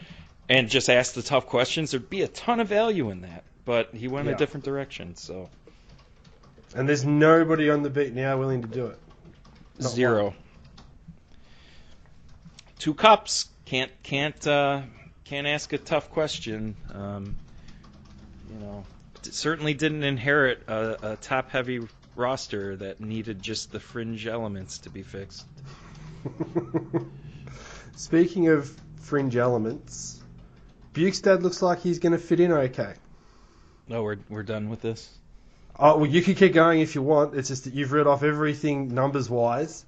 and 0.46 0.68
just 0.68 0.90
ask 0.90 1.14
the 1.14 1.22
tough 1.22 1.46
questions, 1.46 1.92
there'd 1.92 2.10
be 2.10 2.20
a 2.20 2.28
ton 2.28 2.60
of 2.60 2.68
value 2.68 3.08
in 3.08 3.22
that. 3.22 3.44
But 3.64 3.94
he 3.94 4.06
went 4.06 4.28
Yeah. 4.28 4.34
a 4.34 4.36
different 4.36 4.64
direction, 4.64 5.16
so 5.16 5.48
And 6.74 6.86
there's 6.86 7.06
nobody 7.06 7.70
on 7.70 7.82
the 7.82 7.88
beat 7.88 8.12
now 8.12 8.36
willing 8.38 8.60
to 8.60 8.68
do 8.68 8.88
it. 8.88 8.98
Not 9.78 9.90
zero. 9.90 10.34
Two 12.78 12.92
cups 12.92 13.48
can't 13.64 13.90
can't 14.02 14.46
uh, 14.46 14.82
can't 15.24 15.46
ask 15.46 15.72
a 15.72 15.78
tough 15.78 16.10
question. 16.10 16.76
Um, 16.92 17.36
you 18.52 18.58
know, 18.60 18.84
certainly 19.22 19.72
didn't 19.72 20.04
inherit 20.04 20.62
a, 20.68 21.12
a 21.12 21.16
top 21.16 21.50
heavy 21.50 21.80
roster 22.20 22.76
that 22.76 23.00
needed 23.00 23.42
just 23.42 23.72
the 23.72 23.80
fringe 23.80 24.26
elements 24.26 24.78
to 24.78 24.90
be 24.90 25.02
fixed. 25.02 25.46
Speaking 27.96 28.48
of 28.48 28.70
fringe 29.00 29.36
elements, 29.36 30.22
Bjugstad 30.94 31.42
looks 31.42 31.62
like 31.62 31.80
he's 31.80 31.98
going 31.98 32.12
to 32.12 32.18
fit 32.18 32.40
in 32.40 32.52
okay. 32.52 32.94
No, 33.88 34.02
we're 34.02 34.18
we're 34.28 34.44
done 34.44 34.68
with 34.68 34.82
this. 34.82 35.08
Oh, 35.78 35.98
well, 35.98 36.10
you 36.10 36.22
can 36.22 36.34
keep 36.34 36.52
going 36.52 36.80
if 36.80 36.94
you 36.94 37.02
want. 37.02 37.34
It's 37.34 37.48
just 37.48 37.64
that 37.64 37.74
you've 37.74 37.92
read 37.92 38.06
off 38.06 38.22
everything 38.22 38.94
numbers 38.94 39.30
wise 39.30 39.84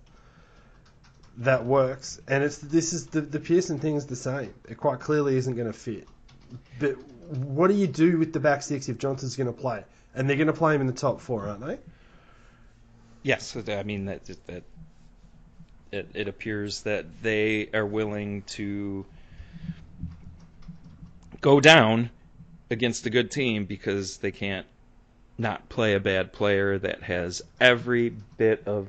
that 1.39 1.65
works, 1.65 2.21
and 2.29 2.43
it's 2.45 2.59
this 2.59 2.93
is 2.93 3.07
the 3.07 3.21
the 3.21 3.41
Pearson 3.41 3.79
thing 3.79 3.97
is 3.97 4.07
the 4.07 4.17
same. 4.17 4.55
It 4.69 4.77
quite 4.77 5.01
clearly 5.01 5.37
isn't 5.37 5.55
going 5.55 5.67
to 5.67 5.73
fit. 5.73 6.09
But 6.79 6.97
what 7.37 7.69
do 7.69 7.75
you 7.75 7.87
do 7.87 8.19
with 8.19 8.33
the 8.33 8.41
back 8.41 8.63
six 8.63 8.89
if 8.89 8.99
Johnson's 8.99 9.37
going 9.37 9.53
to 9.53 9.59
play? 9.59 9.85
And 10.15 10.29
they're 10.29 10.37
going 10.37 10.49
to 10.49 10.53
play 10.53 10.75
him 10.75 10.83
in 10.83 10.87
the 10.87 10.93
top 10.93 11.21
four, 11.21 11.49
aren't 11.49 11.65
they? 11.65 11.79
Yes, 13.23 13.57
I 13.57 13.83
mean 13.83 14.07
that 14.07 14.25
that 14.47 14.63
it, 15.93 16.09
it 16.15 16.29
appears 16.29 16.83
that 16.83 17.23
they 17.23 17.69
are 17.73 17.87
willing 17.87 18.43
to 18.43 19.05
go 21.41 21.61
down 21.61 22.11
against 22.71 23.07
a 23.07 23.11
good 23.11 23.31
team 23.31 23.65
because 23.67 24.19
they 24.19 24.31
can't 24.31 24.67
not 25.39 25.69
play 25.69 25.95
a 25.95 26.01
bad 26.01 26.33
player 26.33 26.79
that 26.79 27.03
has 27.03 27.43
every 27.61 28.11
bit 28.11 28.63
of 28.67 28.89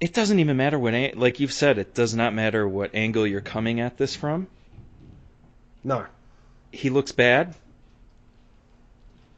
it 0.00 0.12
doesn't 0.12 0.40
even 0.40 0.56
matter 0.56 0.78
what 0.78 0.94
like 1.16 1.38
you've 1.38 1.52
said 1.52 1.78
it 1.78 1.94
does 1.94 2.14
not 2.14 2.34
matter 2.34 2.66
what 2.66 2.94
angle 2.94 3.26
you're 3.26 3.40
coming 3.40 3.80
at 3.80 3.96
this 3.98 4.16
from 4.16 4.46
No. 5.84 6.06
he 6.70 6.88
looks 6.90 7.12
bad 7.12 7.54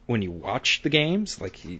when 0.05 0.21
you 0.21 0.31
watch 0.31 0.81
the 0.81 0.89
games. 0.89 1.41
Like 1.41 1.55
he, 1.55 1.69
he 1.69 1.79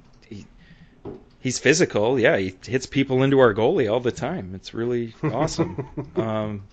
he's 1.45 1.59
physical. 1.59 2.19
Yeah, 2.19 2.37
he 2.37 2.55
hits 2.65 2.87
people 2.87 3.21
into 3.21 3.39
our 3.39 3.53
goalie 3.53 3.89
all 3.89 3.99
the 3.99 4.11
time. 4.11 4.55
It's 4.55 4.73
really 4.73 5.13
awesome. 5.23 5.87
um, 6.15 6.63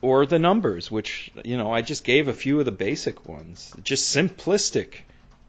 or 0.00 0.24
the 0.24 0.38
numbers, 0.38 0.88
which 0.88 1.32
you 1.44 1.58
know 1.58 1.72
I 1.72 1.82
just 1.82 2.04
gave 2.04 2.28
a 2.28 2.32
few 2.32 2.60
of 2.60 2.64
the 2.66 2.72
basic 2.72 3.28
ones. 3.28 3.74
Just 3.82 4.16
simplistic. 4.16 4.94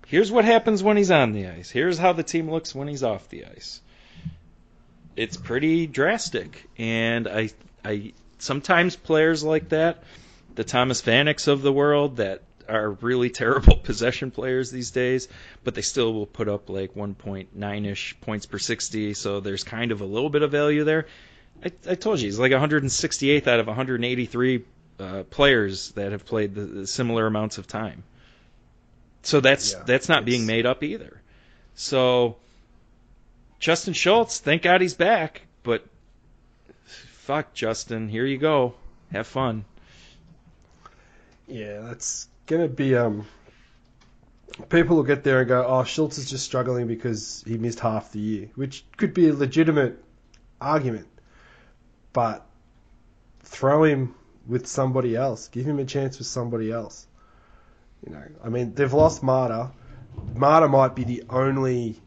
Here's 0.07 0.31
what 0.31 0.45
happens 0.45 0.81
when 0.81 0.97
he's 0.97 1.11
on 1.11 1.31
the 1.31 1.47
ice. 1.47 1.69
Here's 1.69 1.99
how 1.99 2.11
the 2.11 2.23
team 2.23 2.49
looks 2.49 2.73
when 2.73 2.87
he's 2.87 3.03
off 3.03 3.29
the 3.29 3.45
ice. 3.45 3.81
It's 5.15 5.37
pretty 5.37 5.85
drastic, 5.85 6.67
and 6.79 7.27
I, 7.27 7.49
I 7.85 8.13
sometimes 8.39 8.95
players 8.95 9.43
like 9.43 9.69
that 9.69 10.03
the 10.55 10.63
Thomas 10.63 11.01
Vaneks 11.03 11.47
of 11.47 11.61
the 11.61 11.71
world 11.71 12.17
that 12.17 12.41
are 12.71 12.91
really 12.91 13.29
terrible 13.29 13.77
possession 13.83 14.31
players 14.31 14.71
these 14.71 14.91
days, 14.91 15.27
but 15.63 15.75
they 15.75 15.81
still 15.81 16.13
will 16.13 16.25
put 16.25 16.47
up 16.47 16.69
like 16.69 16.93
1.9 16.93 17.85
ish 17.85 18.15
points 18.21 18.45
per 18.45 18.57
60, 18.57 19.13
so 19.13 19.39
there's 19.39 19.63
kind 19.63 19.91
of 19.91 20.01
a 20.01 20.05
little 20.05 20.29
bit 20.29 20.41
of 20.41 20.51
value 20.51 20.83
there. 20.83 21.07
I, 21.63 21.71
I 21.89 21.95
told 21.95 22.19
you, 22.19 22.25
he's 22.25 22.39
like 22.39 22.51
168th 22.51 23.47
out 23.47 23.59
of 23.59 23.67
183 23.67 24.63
uh, 24.99 25.23
players 25.29 25.91
that 25.91 26.11
have 26.11 26.25
played 26.25 26.55
the, 26.55 26.61
the 26.61 26.87
similar 26.87 27.27
amounts 27.27 27.57
of 27.57 27.67
time. 27.67 28.03
So 29.23 29.39
that's 29.39 29.73
Yeah, 29.73 29.83
that's 29.85 30.09
not 30.09 30.25
being 30.25 30.45
made 30.45 30.65
up 30.65 30.83
either. 30.83 31.21
So 31.75 32.37
Justin 33.59 33.93
Schultz, 33.93 34.39
thank 34.39 34.63
God 34.63 34.81
he's 34.81 34.95
back, 34.95 35.43
but 35.63 35.85
fuck 36.85 37.53
Justin, 37.53 38.09
here 38.09 38.25
you 38.25 38.37
go. 38.37 38.73
Have 39.11 39.27
fun. 39.27 39.65
Yeah, 41.47 41.81
that's 41.81 42.27
going 42.51 42.69
to 42.69 42.73
be. 42.73 42.95
um. 42.95 43.25
People 44.69 44.97
will 44.97 45.03
get 45.03 45.23
there 45.23 45.39
and 45.39 45.47
go, 45.47 45.65
"Oh, 45.65 45.83
Schultz 45.85 46.17
is 46.17 46.29
just 46.29 46.43
struggling 46.45 46.85
because 46.85 47.43
he 47.47 47.57
missed 47.57 47.79
half 47.79 48.11
the 48.11 48.19
year," 48.19 48.49
which 48.55 48.85
could 48.97 49.13
be 49.13 49.29
a 49.29 49.33
legitimate 49.33 50.03
argument. 50.59 51.07
But 52.13 52.45
throw 53.43 53.83
him 53.83 54.13
with 54.45 54.67
somebody 54.67 55.15
else. 55.15 55.47
Give 55.47 55.65
him 55.65 55.79
a 55.79 55.85
chance 55.85 56.17
with 56.17 56.27
somebody 56.27 56.71
else. 56.71 57.07
You 58.05 58.13
know, 58.13 58.23
I 58.43 58.49
mean, 58.49 58.73
they've 58.73 58.91
lost 58.91 59.23
Maatta. 59.23 59.71
Maatta 60.35 60.67
might 60.67 60.95
be 60.95 61.05
the 61.05 61.23
only. 61.29 61.99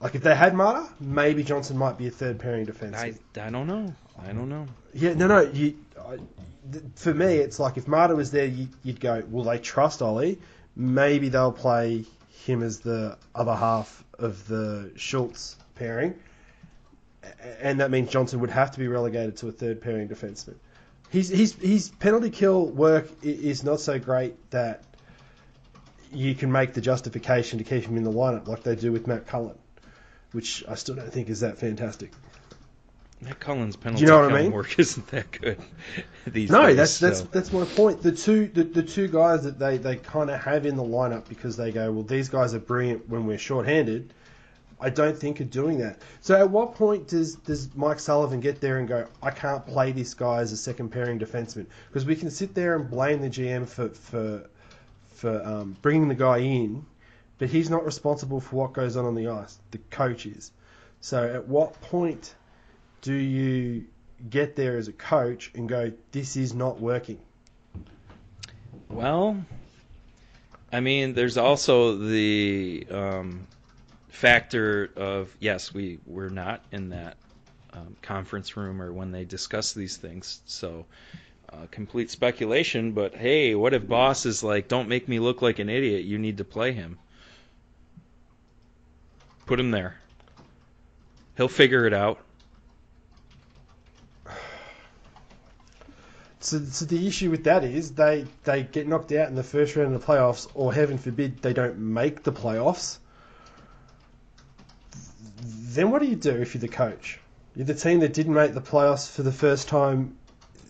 Like, 0.00 0.14
if 0.14 0.22
they 0.22 0.34
had 0.34 0.52
Maatta, 0.52 0.86
maybe 1.00 1.42
Johnson 1.42 1.78
might 1.78 1.96
be 1.96 2.08
a 2.08 2.10
third 2.10 2.38
pairing 2.38 2.66
defenseman. 2.66 3.18
I, 3.36 3.46
I 3.46 3.50
don't 3.50 3.66
know. 3.66 3.94
I 4.22 4.32
don't 4.32 4.50
know. 4.50 4.66
Yeah, 4.92 5.14
no, 5.14 5.26
no. 5.26 5.40
You, 5.40 5.78
I, 5.98 6.18
for 6.96 7.12
me, 7.12 7.36
it's 7.36 7.58
like 7.58 7.76
if 7.76 7.86
Maatta 7.86 8.14
was 8.14 8.30
there, 8.30 8.46
you, 8.46 8.68
you'd 8.82 9.00
go, 9.00 9.22
will 9.30 9.44
they 9.44 9.58
trust 9.58 10.02
Ollie. 10.02 10.38
Maybe 10.76 11.28
they'll 11.28 11.52
play 11.52 12.04
him 12.44 12.62
as 12.62 12.80
the 12.80 13.16
other 13.34 13.54
half 13.54 14.04
of 14.18 14.46
the 14.48 14.92
Schultz 14.96 15.56
pairing, 15.76 16.14
and 17.60 17.80
that 17.80 17.90
means 17.90 18.10
Johnson 18.10 18.40
would 18.40 18.50
have 18.50 18.72
to 18.72 18.78
be 18.78 18.88
relegated 18.88 19.36
to 19.38 19.48
a 19.48 19.52
third 19.52 19.80
pairing 19.80 20.08
defenseman. 20.08 20.56
His 21.10 21.28
his 21.28 21.54
his 21.54 21.90
penalty 21.90 22.30
kill 22.30 22.66
work 22.66 23.08
is 23.22 23.62
not 23.62 23.80
so 23.80 23.98
great 23.98 24.50
that 24.50 24.82
you 26.12 26.34
can 26.34 26.50
make 26.50 26.74
the 26.74 26.80
justification 26.80 27.58
to 27.58 27.64
keep 27.64 27.84
him 27.84 27.96
in 27.96 28.04
the 28.04 28.12
lineup 28.12 28.46
like 28.48 28.62
they 28.62 28.76
do 28.76 28.92
with 28.92 29.06
Matt 29.06 29.26
Cullen, 29.26 29.56
which 30.32 30.64
I 30.68 30.74
still 30.74 30.94
don't 30.96 31.12
think 31.12 31.28
is 31.28 31.40
that 31.40 31.58
fantastic. 31.58 32.12
Matt 33.24 33.40
Cullen's 33.40 33.76
penalty 33.76 34.02
you 34.02 34.08
know 34.10 34.20
what 34.20 34.32
I 34.32 34.42
mean? 34.42 34.52
work 34.52 34.78
isn't 34.78 35.06
that 35.08 35.30
good 35.32 35.58
these 36.26 36.50
No, 36.50 36.66
days. 36.66 36.76
that's 36.76 36.98
that's 36.98 37.20
that's 37.22 37.52
my 37.52 37.64
point. 37.64 38.02
The 38.02 38.12
two 38.12 38.48
the, 38.48 38.64
the 38.64 38.82
two 38.82 39.08
guys 39.08 39.42
that 39.44 39.58
they, 39.58 39.78
they 39.78 39.96
kind 39.96 40.30
of 40.30 40.40
have 40.40 40.66
in 40.66 40.76
the 40.76 40.82
lineup 40.82 41.28
because 41.28 41.56
they 41.56 41.70
go, 41.72 41.90
well, 41.92 42.02
these 42.04 42.28
guys 42.28 42.54
are 42.54 42.58
brilliant 42.60 43.08
when 43.08 43.26
we're 43.26 43.38
shorthanded. 43.38 44.12
I 44.80 44.90
don't 44.90 45.16
think 45.16 45.40
are 45.40 45.44
doing 45.44 45.78
that. 45.78 46.02
So 46.20 46.34
at 46.38 46.50
what 46.50 46.74
point 46.74 47.08
does 47.08 47.36
does 47.36 47.74
Mike 47.74 47.98
Sullivan 48.00 48.40
get 48.40 48.60
there 48.60 48.78
and 48.78 48.86
go, 48.88 49.06
I 49.22 49.30
can't 49.30 49.64
play 49.66 49.92
this 49.92 50.12
guy 50.14 50.40
as 50.40 50.52
a 50.52 50.56
second 50.56 50.90
pairing 50.90 51.18
defenseman? 51.18 51.66
Because 51.88 52.04
we 52.04 52.16
can 52.16 52.30
sit 52.30 52.54
there 52.54 52.76
and 52.76 52.90
blame 52.90 53.20
the 53.22 53.30
GM 53.30 53.66
for 53.66 53.88
for 53.90 54.48
for 55.08 55.42
um, 55.46 55.76
bringing 55.80 56.08
the 56.08 56.14
guy 56.14 56.38
in, 56.38 56.84
but 57.38 57.48
he's 57.48 57.70
not 57.70 57.84
responsible 57.86 58.40
for 58.40 58.56
what 58.56 58.72
goes 58.72 58.96
on 58.96 59.04
on 59.06 59.14
the 59.14 59.28
ice. 59.28 59.58
The 59.70 59.78
coach 59.90 60.26
is. 60.26 60.50
So 61.00 61.22
at 61.32 61.46
what 61.46 61.80
point 61.80 62.34
do 63.04 63.12
you 63.12 63.84
get 64.30 64.56
there 64.56 64.78
as 64.78 64.88
a 64.88 64.92
coach 64.92 65.50
and 65.54 65.68
go, 65.68 65.92
this 66.10 66.36
is 66.36 66.54
not 66.54 66.80
working? 66.80 67.18
Well, 68.88 69.44
I 70.72 70.80
mean, 70.80 71.12
there's 71.12 71.36
also 71.36 71.98
the 71.98 72.86
um, 72.90 73.46
factor 74.08 74.90
of 74.96 75.36
yes, 75.38 75.74
we 75.74 75.98
we're 76.06 76.30
not 76.30 76.64
in 76.72 76.88
that 76.90 77.18
um, 77.74 77.94
conference 78.00 78.56
room 78.56 78.80
or 78.80 78.90
when 78.90 79.12
they 79.12 79.24
discuss 79.24 79.72
these 79.72 79.96
things, 79.96 80.40
so. 80.46 80.84
Uh, 81.52 81.66
complete 81.70 82.10
speculation, 82.10 82.90
but 82.92 83.14
hey, 83.14 83.54
what 83.54 83.74
if 83.74 83.86
boss 83.86 84.26
is 84.26 84.42
like, 84.42 84.66
"Don't 84.66 84.88
make 84.88 85.06
me 85.06 85.20
look 85.20 85.40
like 85.40 85.60
an 85.60 85.68
idiot. 85.68 86.02
You 86.02 86.18
need 86.18 86.38
to 86.38 86.44
play 86.44 86.72
him." 86.72 86.98
Put 89.46 89.60
him 89.60 89.70
there. 89.70 90.00
He'll 91.36 91.46
figure 91.46 91.86
it 91.86 91.92
out. 91.92 92.18
So, 96.44 96.62
so 96.62 96.84
the 96.84 97.06
issue 97.06 97.30
with 97.30 97.44
that 97.44 97.64
is 97.64 97.92
they 97.92 98.26
they 98.42 98.64
get 98.64 98.86
knocked 98.86 99.12
out 99.12 99.28
in 99.28 99.34
the 99.34 99.42
first 99.42 99.76
round 99.76 99.94
of 99.94 100.00
the 100.00 100.06
playoffs, 100.06 100.46
or 100.52 100.74
heaven 100.74 100.98
forbid 100.98 101.40
they 101.40 101.54
don't 101.54 101.78
make 101.78 102.22
the 102.22 102.32
playoffs. 102.32 102.98
Then 105.42 105.90
what 105.90 106.02
do 106.02 106.08
you 106.08 106.16
do 106.16 106.32
if 106.32 106.54
you're 106.54 106.60
the 106.60 106.68
coach? 106.68 107.18
You're 107.56 107.64
the 107.64 107.74
team 107.74 108.00
that 108.00 108.12
didn't 108.12 108.34
make 108.34 108.52
the 108.52 108.60
playoffs 108.60 109.10
for 109.10 109.22
the 109.22 109.32
first 109.32 109.68
time 109.68 110.18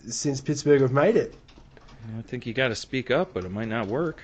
since 0.07 0.39
Pittsburgh 0.39 0.79
have 0.79 0.93
made 0.93 1.17
it. 1.17 1.35
I 2.17 2.21
think 2.21 2.45
you 2.45 2.53
got 2.53 2.69
to 2.69 2.75
speak 2.75 3.11
up, 3.11 3.33
but 3.33 3.43
it 3.43 3.51
might 3.51 3.67
not 3.67 3.87
work. 3.87 4.23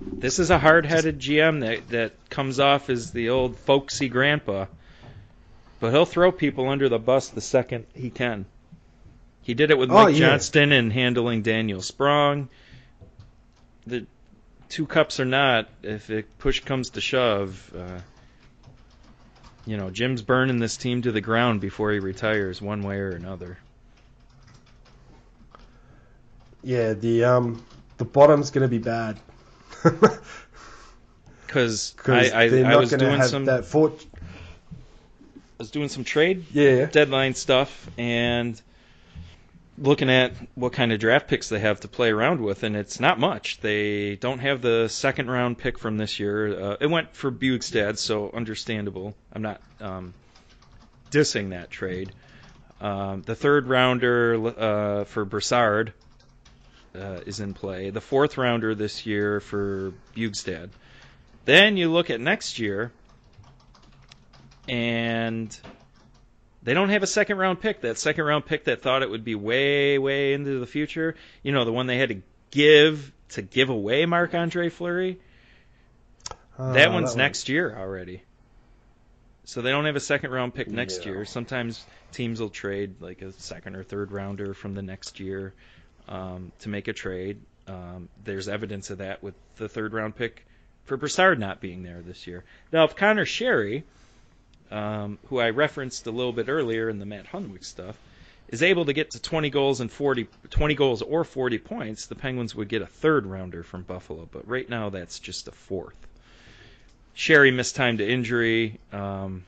This 0.00 0.40
is 0.40 0.50
a 0.50 0.58
hard-headed 0.58 1.20
GM 1.20 1.60
that 1.60 1.88
that 1.90 2.30
comes 2.30 2.58
off 2.58 2.90
as 2.90 3.12
the 3.12 3.28
old 3.30 3.56
folksy 3.58 4.08
grandpa, 4.08 4.66
but 5.78 5.92
he'll 5.92 6.04
throw 6.04 6.32
people 6.32 6.68
under 6.68 6.88
the 6.88 6.98
bus 6.98 7.28
the 7.28 7.40
second 7.40 7.86
he 7.94 8.10
can. 8.10 8.46
He 9.46 9.54
did 9.54 9.70
it 9.70 9.78
with 9.78 9.92
Oh, 9.92 9.94
Mike 9.94 10.14
yeah. 10.16 10.30
Johnston 10.30 10.72
and 10.72 10.92
handling 10.92 11.42
Daniel 11.42 11.80
Sprong. 11.80 12.48
The 13.86 14.04
two 14.68 14.86
cups 14.86 15.20
or 15.20 15.24
not, 15.24 15.68
if 15.84 16.10
it 16.10 16.36
push 16.38 16.58
comes 16.64 16.90
to 16.90 17.00
shove, 17.00 17.72
uh, 17.72 18.00
you 19.64 19.76
know 19.76 19.90
Jim's 19.90 20.22
burning 20.22 20.58
this 20.58 20.76
team 20.76 21.00
to 21.02 21.12
the 21.12 21.20
ground 21.20 21.60
before 21.60 21.92
he 21.92 22.00
retires, 22.00 22.60
one 22.60 22.82
way 22.82 22.96
or 22.98 23.10
another. 23.12 23.56
Yeah, 26.64 26.94
the 26.94 27.22
um 27.22 27.64
the 27.98 28.04
bottom's 28.04 28.50
going 28.50 28.62
to 28.62 28.68
be 28.68 28.78
bad 28.78 29.20
Because 31.46 31.94
I, 32.08 32.30
I, 32.34 32.48
they're 32.48 32.66
I 32.66 32.70
not 32.70 32.80
was 32.80 32.90
doing 32.90 33.20
have 33.20 33.30
some 33.30 33.44
that 33.44 33.64
fort. 33.64 34.04
I 35.58 35.62
was 35.62 35.70
doing 35.70 35.88
some 35.88 36.02
trade 36.02 36.44
Yeah, 36.52 36.86
deadline 36.86 37.34
stuff 37.34 37.88
and 37.96 38.60
looking 39.78 40.10
at 40.10 40.32
what 40.54 40.72
kind 40.72 40.92
of 40.92 40.98
draft 40.98 41.28
picks 41.28 41.48
they 41.48 41.58
have 41.58 41.80
to 41.80 41.88
play 41.88 42.10
around 42.10 42.40
with, 42.40 42.62
and 42.62 42.76
it's 42.76 43.00
not 43.00 43.18
much. 43.18 43.60
They 43.60 44.16
don't 44.16 44.38
have 44.38 44.62
the 44.62 44.88
second 44.88 45.30
round 45.30 45.58
pick 45.58 45.78
from 45.78 45.98
this 45.98 46.18
year. 46.18 46.58
Uh, 46.58 46.76
it 46.80 46.86
went 46.86 47.14
for 47.14 47.30
Bjugstad, 47.30 47.98
so 47.98 48.30
understandable. 48.32 49.14
I'm 49.32 49.42
not 49.42 49.60
um, 49.80 50.14
dissing 51.10 51.50
that 51.50 51.70
trade. 51.70 52.12
Um, 52.80 53.22
the 53.22 53.34
third 53.34 53.68
rounder 53.68 54.46
uh, 54.58 55.04
for 55.04 55.24
Brassard 55.24 55.92
uh, 56.94 57.20
is 57.26 57.40
in 57.40 57.54
play. 57.54 57.90
The 57.90 58.00
fourth 58.00 58.38
rounder 58.38 58.74
this 58.74 59.06
year 59.06 59.40
for 59.40 59.92
Bjugstad. 60.14 60.70
Then 61.44 61.76
you 61.76 61.90
look 61.90 62.10
at 62.10 62.20
next 62.20 62.58
year, 62.58 62.92
and 64.68 65.56
they 66.66 66.74
don't 66.74 66.88
have 66.88 67.04
a 67.04 67.06
second 67.06 67.38
round 67.38 67.60
pick. 67.60 67.82
That 67.82 67.96
second 67.96 68.24
round 68.24 68.44
pick 68.44 68.64
that 68.64 68.82
thought 68.82 69.02
it 69.02 69.08
would 69.08 69.24
be 69.24 69.36
way, 69.36 69.98
way 69.98 70.32
into 70.32 70.58
the 70.58 70.66
future. 70.66 71.14
You 71.44 71.52
know, 71.52 71.64
the 71.64 71.72
one 71.72 71.86
they 71.86 71.96
had 71.96 72.08
to 72.08 72.22
give 72.50 73.12
to 73.30 73.42
give 73.42 73.70
away 73.70 74.04
Marc 74.04 74.34
Andre 74.34 74.68
Fleury. 74.68 75.18
Ah, 76.58 76.72
that 76.72 76.92
one's 76.92 77.10
one. 77.10 77.18
next 77.18 77.48
year 77.48 77.72
already. 77.76 78.22
So 79.44 79.62
they 79.62 79.70
don't 79.70 79.84
have 79.84 79.94
a 79.94 80.00
second 80.00 80.32
round 80.32 80.54
pick 80.54 80.66
next 80.68 81.06
Yeah. 81.06 81.12
year. 81.12 81.24
Sometimes 81.24 81.84
teams 82.10 82.40
will 82.40 82.50
trade 82.50 82.96
like 83.00 83.22
a 83.22 83.30
second 83.32 83.76
or 83.76 83.84
third 83.84 84.10
rounder 84.10 84.52
from 84.52 84.74
the 84.74 84.82
next 84.82 85.20
year 85.20 85.54
um, 86.08 86.50
to 86.60 86.68
make 86.68 86.88
a 86.88 86.92
trade. 86.92 87.40
Um, 87.68 88.08
there's 88.24 88.48
evidence 88.48 88.90
of 88.90 88.98
that 88.98 89.22
with 89.22 89.34
the 89.56 89.68
third 89.68 89.92
round 89.92 90.16
pick 90.16 90.44
for 90.84 90.96
Brassard 90.96 91.38
not 91.38 91.60
being 91.60 91.84
there 91.84 92.02
this 92.02 92.26
year. 92.26 92.44
Now, 92.72 92.84
if 92.84 92.96
Conor 92.96 93.24
Sheary, 93.24 93.84
um, 94.70 95.18
who 95.26 95.38
I 95.38 95.50
referenced 95.50 96.06
a 96.06 96.10
little 96.10 96.32
bit 96.32 96.48
earlier 96.48 96.88
in 96.88 96.98
the 96.98 97.06
Matt 97.06 97.26
Hunwick 97.26 97.64
stuff, 97.64 97.96
is 98.48 98.62
able 98.62 98.84
to 98.84 98.92
get 98.92 99.12
to 99.12 99.20
20 99.20 99.50
goals 99.50 99.80
and 99.80 99.90
40, 99.90 100.28
20 100.50 100.74
goals 100.74 101.02
or 101.02 101.24
40 101.24 101.58
points, 101.58 102.06
the 102.06 102.14
Penguins 102.14 102.54
would 102.54 102.68
get 102.68 102.82
a 102.82 102.86
third 102.86 103.26
rounder 103.26 103.62
from 103.62 103.82
Buffalo. 103.82 104.28
But 104.30 104.48
right 104.48 104.68
now, 104.68 104.90
that's 104.90 105.18
just 105.18 105.48
a 105.48 105.52
fourth. 105.52 105.96
Sheary 107.16 107.52
missed 107.52 107.76
time 107.76 107.98
to 107.98 108.08
injury. 108.08 108.78
Um, 108.92 109.44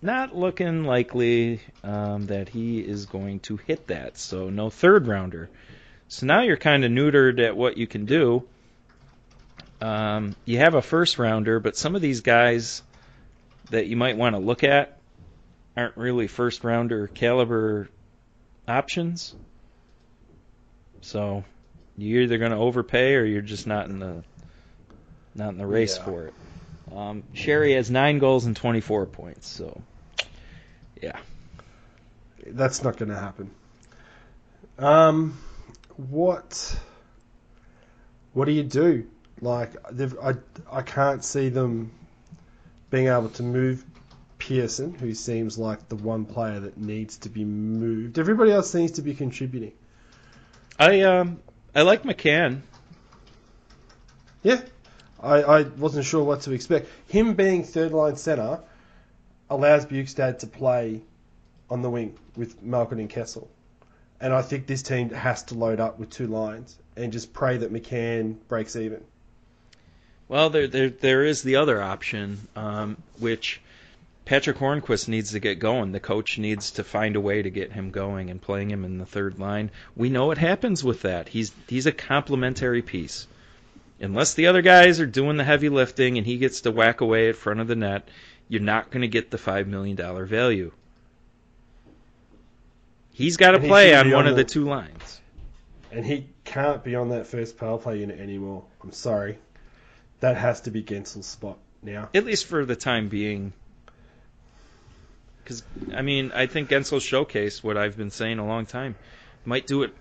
not 0.00 0.36
looking 0.36 0.84
likely 0.84 1.60
um, 1.82 2.26
that 2.26 2.50
he 2.50 2.78
is 2.80 3.06
going 3.06 3.40
to 3.40 3.56
hit 3.56 3.86
that. 3.86 4.18
So 4.18 4.50
no 4.50 4.70
third 4.70 5.06
rounder. 5.06 5.48
So 6.08 6.26
now 6.26 6.42
you're 6.42 6.58
kind 6.58 6.84
of 6.84 6.92
neutered 6.92 7.40
at 7.42 7.56
what 7.56 7.78
you 7.78 7.86
can 7.86 8.04
do. 8.04 8.44
Um, 9.80 10.36
you 10.44 10.58
have 10.58 10.74
a 10.74 10.82
first 10.82 11.18
rounder, 11.18 11.58
but 11.58 11.76
some 11.76 11.96
of 11.96 12.02
these 12.02 12.20
guys 12.20 12.82
that 13.70 13.86
you 13.86 13.96
might 13.96 14.16
want 14.16 14.34
to 14.34 14.40
look 14.40 14.64
at 14.64 14.98
aren't 15.76 15.96
really 15.96 16.26
first 16.26 16.62
rounder 16.64 17.06
caliber 17.08 17.88
options. 18.68 19.34
So 21.00 21.44
you're 21.96 22.22
either 22.22 22.38
going 22.38 22.52
to 22.52 22.56
overpay 22.58 23.14
or 23.16 23.24
you're 23.24 23.42
just 23.42 23.66
not 23.66 23.86
in 23.88 23.98
the 23.98 24.22
not 25.34 25.50
in 25.50 25.58
the 25.58 25.66
race 25.66 25.96
Yeah. 25.98 26.04
for 26.04 26.24
it. 26.26 26.34
Um, 26.94 27.24
Sheary 27.34 27.74
has 27.74 27.90
nine 27.90 28.18
goals 28.18 28.44
and 28.46 28.54
24 28.56 29.06
points. 29.06 29.48
So 29.48 29.80
yeah, 31.02 31.18
That's 32.46 32.82
not 32.84 32.96
going 32.96 33.08
to 33.10 33.18
happen. 33.18 33.50
Um, 34.78 35.38
what? 35.96 36.78
What 38.32 38.44
do 38.46 38.52
you 38.52 38.62
do? 38.62 39.06
Like, 39.40 39.72
I 40.22 40.34
I 40.70 40.82
can't 40.82 41.24
see 41.24 41.48
them 41.48 41.90
being 42.94 43.08
able 43.08 43.28
to 43.28 43.42
move 43.42 43.84
Pearson, 44.38 44.94
who 44.94 45.14
seems 45.14 45.58
like 45.58 45.88
the 45.88 45.96
one 45.96 46.24
player 46.24 46.60
that 46.60 46.78
needs 46.78 47.16
to 47.16 47.28
be 47.28 47.44
moved. 47.44 48.20
Everybody 48.20 48.52
else 48.52 48.70
seems 48.70 48.92
to 48.92 49.02
be 49.02 49.14
contributing. 49.14 49.72
I 50.78 51.00
um 51.00 51.40
I 51.74 51.82
like 51.82 52.04
McCann. 52.04 52.60
Yeah, 54.44 54.60
I, 55.20 55.42
I 55.42 55.62
wasn't 55.62 56.04
sure 56.04 56.22
what 56.22 56.42
to 56.42 56.52
expect. 56.52 56.88
Him 57.08 57.34
being 57.34 57.64
third 57.64 57.90
line 57.90 58.14
center 58.14 58.60
allows 59.50 59.86
Bjugstad 59.86 60.38
to 60.38 60.46
play 60.46 61.00
on 61.68 61.82
the 61.82 61.90
wing 61.90 62.16
with 62.36 62.62
Malkin 62.62 63.00
and 63.00 63.10
Kessel. 63.10 63.50
And 64.20 64.32
I 64.32 64.42
think 64.42 64.68
this 64.68 64.84
team 64.84 65.10
has 65.10 65.42
to 65.44 65.54
load 65.56 65.80
up 65.80 65.98
with 65.98 66.10
two 66.10 66.28
lines 66.28 66.78
and 66.96 67.12
just 67.12 67.32
pray 67.32 67.56
that 67.56 67.72
McCann 67.72 68.36
breaks 68.46 68.76
even. 68.76 69.02
Well, 70.28 70.50
there 70.50 70.66
there 70.66 70.88
there 70.90 71.24
is 71.24 71.42
the 71.42 71.56
other 71.56 71.82
option, 71.82 72.48
um, 72.56 72.96
which 73.18 73.60
Patrick 74.24 74.56
Hornqvist 74.56 75.06
needs 75.08 75.32
to 75.32 75.40
get 75.40 75.58
going. 75.58 75.92
The 75.92 76.00
coach 76.00 76.38
needs 76.38 76.70
to 76.72 76.84
find 76.84 77.14
a 77.14 77.20
way 77.20 77.42
to 77.42 77.50
get 77.50 77.72
him 77.72 77.90
going 77.90 78.30
and 78.30 78.40
playing 78.40 78.70
him 78.70 78.84
in 78.84 78.98
the 78.98 79.04
third 79.06 79.38
line. 79.38 79.70
We 79.94 80.08
know 80.08 80.26
what 80.26 80.38
happens 80.38 80.82
with 80.82 81.02
that. 81.02 81.28
He's 81.28 81.52
he's 81.68 81.86
a 81.86 81.92
complementary 81.92 82.80
piece. 82.82 83.26
Unless 84.00 84.34
the 84.34 84.46
other 84.48 84.62
guys 84.62 84.98
are 84.98 85.06
doing 85.06 85.36
the 85.36 85.44
heavy 85.44 85.68
lifting 85.68 86.18
and 86.18 86.26
he 86.26 86.36
gets 86.38 86.62
to 86.62 86.70
whack 86.72 87.00
away 87.00 87.28
at 87.28 87.36
front 87.36 87.60
of 87.60 87.68
the 87.68 87.76
net, 87.76 88.08
you're 88.48 88.60
not 88.60 88.90
going 88.90 89.02
to 89.02 89.08
get 89.08 89.30
the 89.30 89.38
five 89.38 89.68
million 89.68 89.94
dollar 89.96 90.24
value. 90.26 90.72
He's 93.12 93.36
got 93.36 93.52
to 93.52 93.60
play 93.60 93.94
on 93.94 94.10
one 94.10 94.24
on 94.24 94.26
of 94.26 94.36
the 94.36 94.42
the- 94.42 94.48
two 94.50 94.64
lines. 94.64 95.20
And 95.92 96.04
he 96.04 96.26
can't 96.44 96.82
be 96.82 96.96
on 96.96 97.10
that 97.10 97.26
first 97.28 97.56
power 97.56 97.78
play 97.78 98.00
unit 98.00 98.18
anymore. 98.18 98.64
I'm 98.82 98.90
sorry. 98.90 99.38
That 100.24 100.38
has 100.38 100.62
to 100.62 100.70
be 100.70 100.82
Guentzel's 100.82 101.26
spot 101.26 101.58
now. 101.82 102.08
at 102.14 102.24
least 102.24 102.46
for 102.46 102.64
the 102.64 102.74
time 102.74 103.10
being. 103.10 103.52
Because 105.42 105.62
I 105.94 106.00
mean, 106.00 106.32
I 106.34 106.46
think 106.46 106.70
Guentzel 106.70 106.98
showcased 106.98 107.62
what 107.62 107.76
I've 107.76 107.98
been 107.98 108.10
saying 108.10 108.38
a 108.38 108.46
long 108.46 108.64
time. 108.64 108.94
Might 109.44 109.66
do 109.66 109.82
it 109.82 109.94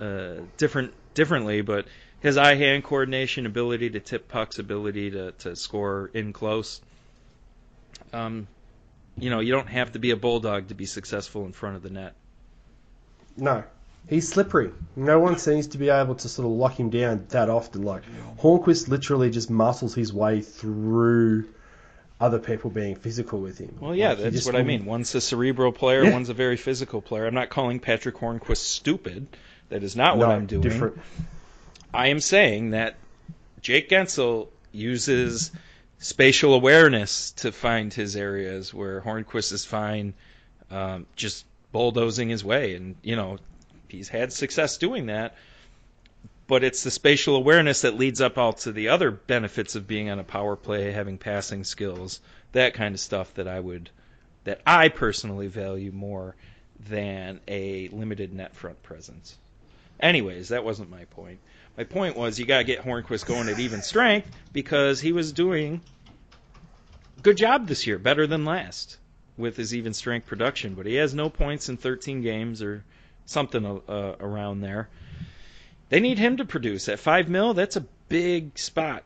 uh, 0.00 0.34
different 0.56 0.94
differently, 1.14 1.62
but 1.62 1.86
his 2.20 2.36
eye-hand 2.36 2.84
coordination, 2.84 3.44
ability 3.44 3.90
to 3.90 3.98
tip 3.98 4.28
pucks, 4.28 4.60
ability 4.60 5.10
to, 5.10 5.32
to 5.32 5.56
score 5.56 6.12
in 6.14 6.32
close. 6.32 6.80
Um, 8.12 8.46
you 9.18 9.30
know, 9.30 9.40
you 9.40 9.50
don't 9.50 9.68
have 9.68 9.90
to 9.94 9.98
be 9.98 10.12
a 10.12 10.16
bulldog 10.16 10.68
to 10.68 10.74
be 10.76 10.86
successful 10.86 11.44
in 11.44 11.50
front 11.50 11.74
of 11.74 11.82
the 11.82 11.90
net. 11.90 12.14
No. 13.36 13.64
He's 14.08 14.28
slippery. 14.28 14.72
No 14.96 15.20
one 15.20 15.38
seems 15.38 15.68
to 15.68 15.78
be 15.78 15.88
able 15.88 16.16
to 16.16 16.28
sort 16.28 16.46
of 16.46 16.52
lock 16.52 16.78
him 16.80 16.90
down 16.90 17.26
that 17.28 17.48
often. 17.48 17.82
Like 17.82 18.02
Hornqvist 18.38 18.88
literally 18.88 19.30
just 19.30 19.50
muscles 19.50 19.94
his 19.94 20.12
way 20.12 20.40
through 20.40 21.48
other 22.20 22.38
people 22.38 22.70
being 22.70 22.96
physical 22.96 23.40
with 23.40 23.58
him. 23.58 23.76
Well, 23.80 23.94
yeah, 23.94 24.10
Like, 24.10 24.18
that's 24.18 24.44
what 24.46 24.56
I 24.56 24.62
mean. 24.62 24.84
One's 24.84 25.14
a 25.14 25.20
cerebral 25.20 25.72
player, 25.72 26.04
Yeah. 26.04 26.12
one's 26.12 26.28
a 26.28 26.34
very 26.34 26.56
physical 26.56 27.00
player. 27.00 27.24
I'm 27.26 27.34
not 27.34 27.48
calling 27.50 27.78
Patrick 27.80 28.16
Hornqvist 28.16 28.58
stupid. 28.58 29.26
That 29.70 29.82
is 29.84 29.94
not 29.96 30.18
what 30.18 30.28
I'm 30.28 30.46
doing. 30.46 30.60
Different. 30.62 31.00
I 31.94 32.08
am 32.08 32.20
saying 32.20 32.70
that 32.70 32.96
Jake 33.62 33.88
Guentzel 33.88 34.48
uses 34.72 35.50
spatial 35.98 36.54
awareness 36.54 37.30
to 37.32 37.52
find 37.52 37.92
his 37.94 38.16
areas 38.16 38.74
where 38.74 39.00
Hornqvist 39.00 39.52
is 39.52 39.64
fine, 39.64 40.12
um, 40.70 41.06
just 41.16 41.44
bulldozing 41.72 42.28
his 42.28 42.44
way, 42.44 42.74
and 42.74 42.96
you 43.02 43.16
know 43.16 43.38
he's 43.92 44.08
had 44.08 44.32
success 44.32 44.76
doing 44.78 45.06
that. 45.06 45.36
but 46.46 46.64
it's 46.64 46.82
the 46.82 46.90
spatial 46.90 47.36
awareness 47.36 47.82
that 47.82 47.96
leads 47.96 48.20
up 48.20 48.36
all 48.36 48.52
to 48.52 48.72
the 48.72 48.88
other 48.88 49.12
benefits 49.12 49.76
of 49.76 49.86
being 49.86 50.10
on 50.10 50.18
a 50.18 50.24
power 50.24 50.56
play, 50.56 50.90
having 50.90 51.16
passing 51.16 51.62
skills, 51.62 52.20
that 52.50 52.74
kind 52.74 52.92
of 52.92 53.00
stuff 53.00 53.32
that 53.34 53.46
I 53.46 53.60
would, 53.60 53.88
that 54.42 54.60
I 54.66 54.88
personally 54.88 55.46
value 55.46 55.92
more 55.92 56.34
than 56.88 57.40
a 57.46 57.86
limited 57.88 58.32
net 58.32 58.56
front 58.56 58.82
presence. 58.82 59.38
Anyways, 60.00 60.48
that 60.48 60.64
wasn't 60.64 60.90
my 60.90 61.04
point. 61.04 61.38
My 61.76 61.84
point 61.84 62.16
was 62.16 62.38
you 62.40 62.46
got 62.46 62.58
to 62.58 62.64
get 62.64 62.82
Hornqvist 62.82 63.26
going 63.26 63.48
at 63.48 63.60
even 63.60 63.80
strength 63.80 64.28
because 64.52 65.00
he 65.00 65.12
was 65.12 65.32
doing 65.32 65.80
good 67.22 67.36
job 67.36 67.68
this 67.68 67.86
year, 67.86 67.98
better 67.98 68.26
than 68.26 68.44
last 68.44 68.96
with 69.36 69.56
his 69.56 69.72
even 69.74 69.94
strength 69.94 70.26
production, 70.26 70.74
but 70.74 70.86
he 70.86 70.96
has 70.96 71.14
no 71.14 71.30
points 71.30 71.68
in 71.68 71.76
13 71.76 72.22
games 72.22 72.60
or 72.60 72.82
something 73.30 73.64
uh, 73.88 74.14
around 74.20 74.60
there. 74.60 74.88
They 75.88 76.00
need 76.00 76.18
him 76.18 76.36
to 76.38 76.44
produce 76.44 76.88
at 76.88 76.98
five 76.98 77.28
mil. 77.28 77.54
That's 77.54 77.76
a 77.76 77.84
big 78.08 78.58
spot 78.58 79.04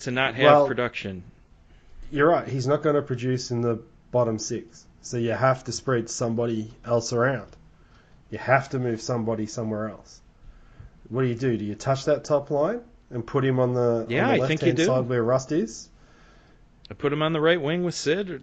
to 0.00 0.10
not 0.10 0.34
have 0.34 0.44
Well- 0.44 0.66
production. 0.66 1.22
You're 2.10 2.28
right. 2.28 2.46
He's 2.46 2.68
not 2.68 2.82
going 2.82 2.94
to 2.94 3.02
produce 3.02 3.50
in 3.50 3.62
the 3.62 3.80
bottom 4.12 4.38
six. 4.38 4.84
So 5.02 5.16
you 5.16 5.32
have 5.32 5.64
to 5.64 5.72
spread 5.72 6.08
somebody 6.08 6.70
else 6.84 7.12
around. 7.12 7.48
You 8.30 8.38
have 8.38 8.68
to 8.70 8.78
move 8.78 9.00
somebody 9.00 9.46
somewhere 9.46 9.88
else. 9.88 10.20
What 11.08 11.22
do 11.22 11.28
you 11.28 11.34
do? 11.34 11.56
Do 11.56 11.64
you 11.64 11.74
touch 11.74 12.04
that 12.04 12.24
top 12.24 12.50
line 12.50 12.80
and 13.10 13.26
put 13.26 13.44
him 13.44 13.58
on 13.58 13.74
the, 13.74 14.06
Yeah, 14.08 14.28
on 14.30 14.38
the 14.38 14.44
I 14.44 14.46
think 14.48 14.62
you 14.62 14.72
do. 14.72 14.84
side 14.84 15.08
where 15.08 15.22
Rust 15.22 15.50
is? 15.52 15.88
I 16.90 16.94
put 16.94 17.12
him 17.12 17.22
on 17.22 17.32
the 17.32 17.40
right 17.40 17.60
wing 17.60 17.82
with 17.84 17.94
Sid, 17.96 18.30
or, 18.30 18.42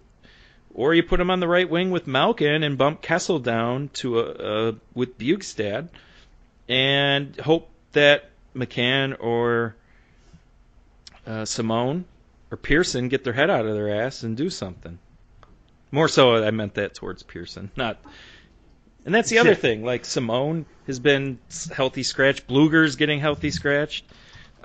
or 0.74 0.92
you 0.92 1.02
put 1.02 1.20
him 1.20 1.30
on 1.30 1.40
the 1.40 1.48
right 1.48 1.68
wing 1.70 1.90
with 1.90 2.06
Malkin 2.06 2.62
and 2.62 2.76
bump 2.76 3.00
Kessel 3.00 3.38
down 3.38 3.88
to 3.94 4.18
a, 4.18 4.68
a 4.68 4.74
with 4.94 5.16
Bjugstad, 5.16 5.88
and 6.68 7.36
hope 7.36 7.70
that 7.92 8.30
McCann 8.54 9.16
or 9.18 9.76
uh, 11.26 11.44
Simon 11.44 12.04
or 12.50 12.56
Pearson 12.56 13.08
get 13.08 13.24
their 13.24 13.32
head 13.32 13.50
out 13.50 13.66
of 13.66 13.74
their 13.74 14.02
ass 14.02 14.22
and 14.22 14.36
do 14.36 14.50
something. 14.50 14.98
More 15.90 16.08
so, 16.08 16.44
I 16.44 16.50
meant 16.50 16.74
that 16.74 16.94
towards 16.94 17.22
Pearson, 17.22 17.70
not. 17.76 17.98
And 19.06 19.14
that's 19.14 19.30
the 19.30 19.38
other 19.38 19.54
thing. 19.66 19.84
Like 19.84 20.04
Simon 20.04 20.66
has 20.86 20.98
been 20.98 21.38
healthy 21.72 22.02
scratched. 22.02 22.46
Blueger's 22.46 22.96
getting 22.96 23.20
healthy 23.20 23.50
scratched. 23.50 24.04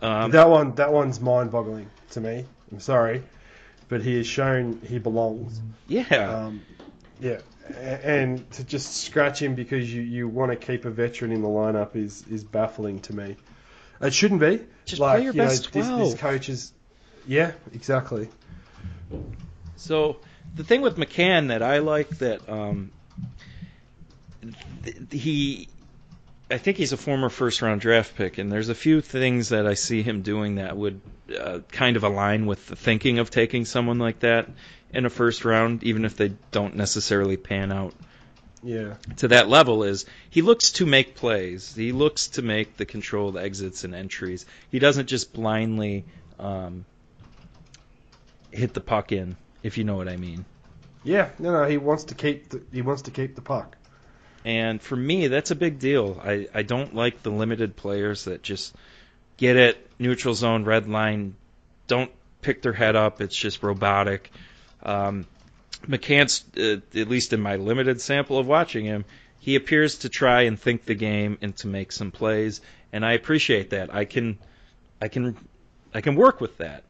Um, 0.01 0.31
that 0.31 0.49
one, 0.49 0.75
that 0.75 0.91
one's 0.93 1.19
mind-boggling 1.19 1.89
to 2.11 2.21
me. 2.21 2.45
I'm 2.71 2.79
sorry, 2.79 3.21
but 3.89 4.01
he 4.01 4.15
has 4.15 4.27
shown 4.27 4.79
he 4.87 4.99
belongs. 4.99 5.59
yeah. 5.87 6.45
Um, 6.45 6.61
yeah, 7.19 7.41
and 7.77 8.49
to 8.51 8.63
just 8.63 8.95
scratch 8.95 9.41
him 9.41 9.55
because 9.55 9.93
you, 9.93 10.01
you 10.01 10.27
want 10.27 10.51
to 10.51 10.55
keep 10.55 10.85
a 10.85 10.89
veteran 10.89 11.33
in 11.33 11.41
the 11.41 11.49
lineup 11.49 11.95
is, 11.95 12.25
is 12.27 12.45
baffling 12.45 12.99
to 13.01 13.15
me. 13.15 13.35
It 14.01 14.13
shouldn't 14.13 14.39
be. 14.39 14.61
Just 14.85 15.01
like, 15.01 15.17
play 15.17 15.23
your 15.25 15.33
you 15.33 15.41
know, 15.41 15.47
best 15.47 15.73
this, 15.73 15.85
12. 15.85 15.99
this 15.99 16.19
coach 16.19 16.47
is. 16.47 16.71
Yeah, 17.27 17.51
exactly. 17.73 18.29
So 19.75 20.17
the 20.55 20.63
thing 20.63 20.81
with 20.81 20.95
McCann 20.95 21.49
that 21.49 21.61
I 21.61 21.79
like 21.79 22.09
that 22.19 22.47
um, 22.49 22.91
th- 24.83 24.97
he, 25.11 25.67
I 26.51 26.57
think 26.57 26.77
he's 26.77 26.93
a 26.93 26.97
former 26.97 27.29
first 27.29 27.61
round 27.61 27.81
draft 27.81 28.15
pick, 28.15 28.37
and 28.37 28.51
there's 28.51 28.69
a 28.69 28.75
few 28.75 29.01
things 29.01 29.49
that 29.49 29.67
I 29.67 29.75
see 29.75 30.01
him 30.01 30.21
doing 30.23 30.55
that 30.55 30.75
would 30.75 30.99
uh, 31.39 31.59
kind 31.71 31.95
of 31.95 32.03
align 32.03 32.47
with 32.47 32.65
the 32.67 32.75
thinking 32.75 33.19
of 33.19 33.29
taking 33.29 33.65
someone 33.65 33.99
like 33.99 34.19
that 34.21 34.49
in 34.91 35.05
a 35.05 35.09
first 35.09 35.45
round, 35.45 35.83
even 35.83 36.05
if 36.05 36.17
they 36.17 36.33
don't 36.51 36.75
necessarily 36.75 37.37
pan 37.37 37.71
out 37.71 37.93
Yeah. 38.63 38.95
to 39.17 39.27
that 39.27 39.47
level 39.47 39.83
is 39.83 40.05
he 40.31 40.41
looks 40.41 40.71
to 40.73 40.87
make 40.87 41.13
plays. 41.15 41.75
He 41.75 41.91
looks 41.91 42.29
to 42.29 42.41
make 42.41 42.77
the 42.77 42.85
controlled 42.85 43.37
exits 43.37 43.83
and 43.83 43.93
entries. 43.93 44.47
He 44.71 44.79
doesn't 44.79 45.05
just 45.07 45.31
blindly 45.31 46.05
um, 46.39 46.85
hit 48.51 48.73
the 48.73 48.81
puck 48.81 49.11
in, 49.11 49.35
if 49.61 49.77
you 49.77 49.83
know 49.83 49.95
what 49.97 50.09
I 50.09 50.17
mean. 50.17 50.45
Yeah. 51.03 51.29
No, 51.37 51.51
no. 51.51 51.69
He 51.69 51.77
wants 51.77 52.05
to 52.05 52.15
keep 52.15 52.49
the 52.49 52.61
he 52.73 52.81
wants 52.81 53.03
to 53.03 53.11
keep 53.11 53.35
the 53.35 53.41
puck. 53.41 53.77
And 54.49 54.81
for 54.81 54.95
me, 54.95 55.27
that's 55.27 55.51
a 55.51 55.55
big 55.55 55.77
deal. 55.77 56.19
I, 56.25 56.47
I 56.51 56.63
don't 56.63 56.95
like 56.95 57.21
the 57.21 57.29
limited 57.29 57.75
players 57.75 58.23
that 58.23 58.41
just 58.41 58.73
get 59.37 59.55
it, 59.57 59.87
neutral 59.99 60.33
zone, 60.33 60.65
red 60.65 60.89
line, 60.89 61.35
don't 61.85 62.09
pick 62.41 62.63
their 62.63 62.73
head 62.73 62.95
up. 62.95 63.21
It's 63.21 63.35
just 63.35 63.61
robotic. 63.61 64.31
Um, 64.81 65.27
McCann's, 65.83 66.43
uh, 66.57 66.81
at 66.99 67.07
least 67.07 67.31
in 67.31 67.41
my 67.41 67.57
limited 67.57 68.01
sample 68.01 68.39
of 68.39 68.47
watching 68.47 68.85
him, 68.85 69.05
he 69.37 69.55
appears 69.55 69.99
to 69.99 70.09
try 70.09 70.41
and 70.41 70.59
think 70.59 70.83
the 70.83 70.95
game 70.95 71.37
and 71.43 71.55
to 71.57 71.67
make 71.67 71.91
some 71.91 72.09
plays, 72.09 72.59
and 72.91 73.05
I 73.05 73.11
appreciate 73.11 73.69
that. 73.69 73.93
I 73.93 74.05
can, 74.05 74.39
I 74.99 75.09
can, 75.09 75.37
I 75.93 76.01
can 76.01 76.15
work 76.15 76.41
with 76.41 76.57
that. 76.57 76.85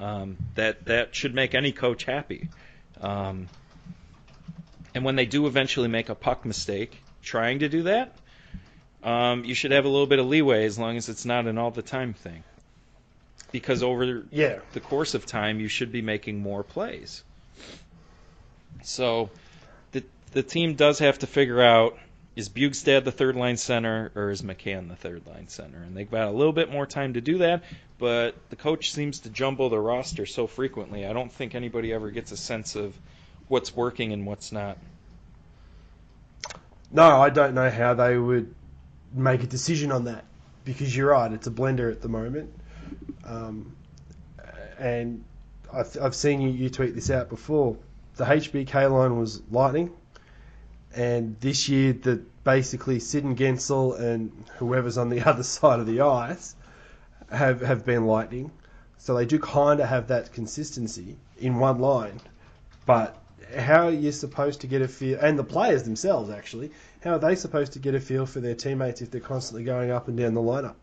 Um, 0.00 0.36
that 0.56 0.86
that 0.86 1.14
should 1.14 1.32
make 1.32 1.54
any 1.54 1.70
coach 1.70 2.02
happy. 2.02 2.48
Um, 3.00 3.46
and 4.96 5.04
when 5.04 5.14
they 5.14 5.26
do 5.26 5.46
eventually 5.46 5.88
make 5.88 6.08
a 6.08 6.16
puck 6.16 6.44
mistake, 6.44 7.03
trying 7.24 7.58
to 7.60 7.68
do 7.68 7.82
that, 7.84 8.14
um, 9.02 9.44
you 9.44 9.54
should 9.54 9.72
have 9.72 9.84
a 9.84 9.88
little 9.88 10.06
bit 10.06 10.18
of 10.18 10.26
leeway 10.26 10.64
as 10.64 10.78
long 10.78 10.96
as 10.96 11.08
it's 11.08 11.24
not 11.24 11.46
an 11.46 11.58
all 11.58 11.70
the 11.70 11.82
time 11.82 12.12
thing. 12.14 12.44
Because 13.52 13.82
over 13.82 14.24
Yeah. 14.30 14.58
the 14.72 14.80
course 14.80 15.14
of 15.14 15.26
time, 15.26 15.60
you 15.60 15.68
should 15.68 15.92
be 15.92 16.02
making 16.02 16.40
more 16.40 16.62
plays. 16.64 17.22
So 18.82 19.30
the 19.92 20.02
the 20.32 20.42
team 20.42 20.74
does 20.74 20.98
have 20.98 21.18
to 21.20 21.26
figure 21.26 21.62
out 21.62 21.98
is 22.36 22.48
Bjugstad 22.48 23.04
the 23.04 23.12
third 23.12 23.36
line 23.36 23.56
center 23.56 24.10
or 24.16 24.30
is 24.30 24.42
McCann 24.42 24.88
the 24.88 24.96
third 24.96 25.24
line 25.26 25.46
center? 25.48 25.78
And 25.78 25.96
they've 25.96 26.10
got 26.10 26.26
a 26.26 26.32
little 26.32 26.52
bit 26.52 26.70
more 26.70 26.84
time 26.84 27.14
to 27.14 27.20
do 27.20 27.38
that, 27.38 27.62
but 27.98 28.34
the 28.50 28.56
coach 28.56 28.92
seems 28.92 29.20
to 29.20 29.30
jumble 29.30 29.68
the 29.68 29.78
roster 29.78 30.26
so 30.26 30.48
frequently. 30.48 31.06
I 31.06 31.12
don't 31.12 31.30
think 31.30 31.54
anybody 31.54 31.92
ever 31.92 32.10
gets 32.10 32.32
a 32.32 32.36
sense 32.36 32.74
of 32.74 32.92
what's 33.46 33.74
working 33.76 34.12
and 34.12 34.26
what's 34.26 34.50
not. 34.50 34.78
No, 36.94 37.20
I 37.20 37.28
don't 37.28 37.54
know 37.54 37.68
how 37.70 37.94
they 37.94 38.16
would 38.16 38.54
make 39.12 39.42
a 39.42 39.48
decision 39.48 39.90
on 39.90 40.04
that 40.04 40.24
because 40.64 40.96
you're 40.96 41.10
right. 41.10 41.32
It's 41.32 41.48
a 41.48 41.50
blender 41.50 41.90
at 41.90 42.00
the 42.00 42.08
moment, 42.08 42.54
um, 43.24 43.74
and 44.78 45.24
I've, 45.72 45.96
I've 46.00 46.14
seen 46.14 46.40
you, 46.40 46.50
you 46.50 46.70
tweet 46.70 46.94
this 46.94 47.10
out 47.10 47.28
before. 47.28 47.76
The 48.14 48.24
HBK 48.24 48.92
line 48.92 49.18
was 49.18 49.42
lightning, 49.50 49.90
and 50.94 51.36
this 51.40 51.68
year 51.68 51.94
the 51.94 52.22
basically 52.44 53.00
Sid 53.00 53.24
and 53.24 53.36
Guentzel 53.36 53.98
and 53.98 54.30
whoever's 54.58 54.96
on 54.96 55.08
the 55.08 55.20
other 55.28 55.42
side 55.42 55.80
of 55.80 55.86
the 55.86 56.00
ice 56.02 56.54
have 57.28 57.60
have 57.60 57.84
been 57.84 58.06
lightning. 58.06 58.52
So 58.98 59.16
they 59.16 59.26
do 59.26 59.40
kind 59.40 59.80
of 59.80 59.88
have 59.88 60.06
that 60.08 60.32
consistency 60.32 61.16
in 61.38 61.58
one 61.58 61.80
line, 61.80 62.20
but 62.86 63.20
how 63.56 63.88
are 63.88 63.92
you 63.92 64.12
supposed 64.12 64.60
to 64.62 64.66
get 64.66 64.82
a 64.82 64.88
feel, 64.88 65.18
and 65.20 65.38
the 65.38 65.44
players 65.44 65.82
themselves 65.82 66.30
actually, 66.30 66.70
how 67.02 67.12
are 67.12 67.18
they 67.18 67.34
supposed 67.34 67.72
to 67.72 67.78
get 67.78 67.94
a 67.94 68.00
feel 68.00 68.26
for 68.26 68.40
their 68.40 68.54
teammates 68.54 69.02
if 69.02 69.10
they're 69.10 69.20
constantly 69.20 69.64
going 69.64 69.90
up 69.90 70.08
and 70.08 70.16
down 70.16 70.34
the 70.34 70.40
lineup? 70.40 70.74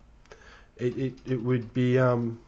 It, 0.78 0.98
it, 0.98 1.14
it 1.26 1.42
would 1.42 1.74
be, 1.74 2.00
um, 2.00 2.40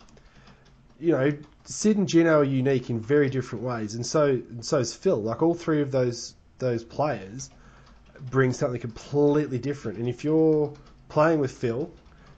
you 0.99 1.12
know, 1.12 1.32
Sid 1.65 1.97
and 1.97 2.08
Gino 2.08 2.39
are 2.39 2.43
unique 2.43 2.89
in 2.89 2.99
very 2.99 3.30
different 3.30 3.63
ways, 3.63 3.95
and 3.95 4.06
so 4.06 4.26
and 4.26 4.65
so 4.65 4.80
is 4.80 4.93
Phil. 4.93 5.21
Like 5.21 5.41
all 5.41 5.54
three 5.54 5.82
of 5.82 5.91
those 5.91 6.36
those 6.60 6.84
players 6.84 7.49
bring 8.30 8.54
something 8.54 8.80
completely 8.80 9.60
different. 9.60 9.97
And 9.97 10.08
if 10.08 10.23
you're 10.23 10.73
playing 11.10 11.39
with 11.39 11.52
Phil, 11.52 11.89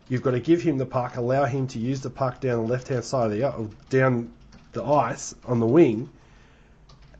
you've 0.09 0.21
got 0.21 0.31
to 0.31 0.39
give 0.39 0.61
him 0.61 0.77
the 0.77 0.85
puck, 0.85 1.17
allow 1.17 1.45
him 1.45 1.67
to 1.67 1.79
use 1.79 2.01
the 2.01 2.09
puck 2.09 2.39
down 2.39 2.65
the 2.65 2.71
left 2.71 2.87
hand 2.87 3.03
side 3.03 3.31
of 3.31 3.69
the 3.89 3.97
down 3.97 4.31
the 4.73 4.83
ice 4.83 5.33
on 5.45 5.59
the 5.59 5.65
wing, 5.65 6.09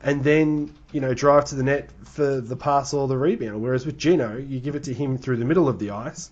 and 0.06 0.24
then 0.24 0.72
you 0.94 1.02
know 1.02 1.14
drive 1.14 1.46
to 1.46 1.56
the 1.56 1.64
net 1.64 1.90
for 2.06 2.40
the 2.40 2.56
pass 2.56 2.94
or 2.94 3.10
the 3.10 3.18
rebound. 3.18 3.62
Whereas 3.62 3.86
with 3.86 3.98
Gino, 3.98 4.38
you 4.38 4.62
give 4.62 4.76
it 4.76 4.84
to 4.84 4.94
him 4.94 5.18
through 5.18 5.38
the 5.38 5.46
middle 5.46 5.68
of 5.68 5.80
the 5.80 5.90
ice, 5.90 6.32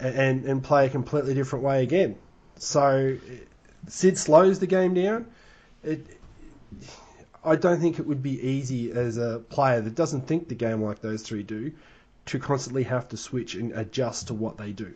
and 0.00 0.46
and, 0.46 0.62
play 0.62 0.86
a 0.86 0.88
completely 0.88 1.34
different 1.34 1.64
way 1.64 1.82
again. 1.82 2.16
So 2.56 3.18
Sid 3.88 4.16
slows 4.16 4.60
the 4.60 4.68
game 4.68 4.94
down. 4.94 5.26
It, 5.82 6.06
I 7.44 7.56
don't 7.56 7.80
think 7.80 7.98
it 7.98 8.06
would 8.06 8.22
be 8.22 8.40
easy 8.40 8.92
as 8.92 9.18
a 9.18 9.40
player 9.48 9.80
that 9.80 9.96
doesn't 9.96 10.28
think 10.28 10.48
the 10.48 10.54
game 10.54 10.80
like 10.80 11.00
those 11.00 11.22
three 11.22 11.42
do 11.42 11.72
to 12.26 12.38
constantly 12.38 12.84
have 12.84 13.08
to 13.08 13.16
switch 13.16 13.56
and 13.56 13.72
adjust 13.72 14.28
to 14.28 14.34
what 14.34 14.56
they 14.56 14.70
do. 14.70 14.94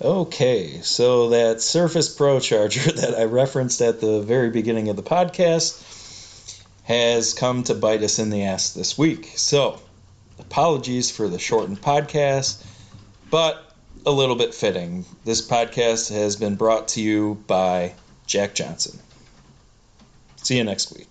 Okay, 0.00 0.80
so 0.82 1.30
that 1.30 1.60
Surface 1.60 2.08
Pro 2.08 2.38
charger 2.38 2.92
that 3.00 3.18
I 3.18 3.24
referenced 3.24 3.80
at 3.80 4.00
the 4.00 4.20
very 4.20 4.50
beginning 4.50 4.88
of 4.90 4.96
the 4.96 5.02
podcast 5.02 5.84
has 6.84 7.34
come 7.34 7.64
to 7.64 7.74
bite 7.74 8.02
us 8.04 8.20
in 8.20 8.30
the 8.30 8.44
ass 8.44 8.72
this 8.74 8.96
week. 8.96 9.32
So, 9.34 9.80
apologies 10.38 11.10
for 11.10 11.26
the 11.28 11.40
shortened 11.40 11.82
podcast, 11.82 12.64
but 13.28 13.60
a 14.06 14.12
little 14.12 14.36
bit 14.36 14.54
fitting. 14.54 15.04
This 15.24 15.46
podcast 15.46 16.12
has 16.12 16.36
been 16.36 16.54
brought 16.54 16.88
to 16.88 17.02
you 17.02 17.42
by 17.48 17.94
Jack 18.26 18.54
Johnson. 18.54 19.00
See 20.36 20.56
you 20.56 20.64
next 20.64 20.96
week. 20.96 21.08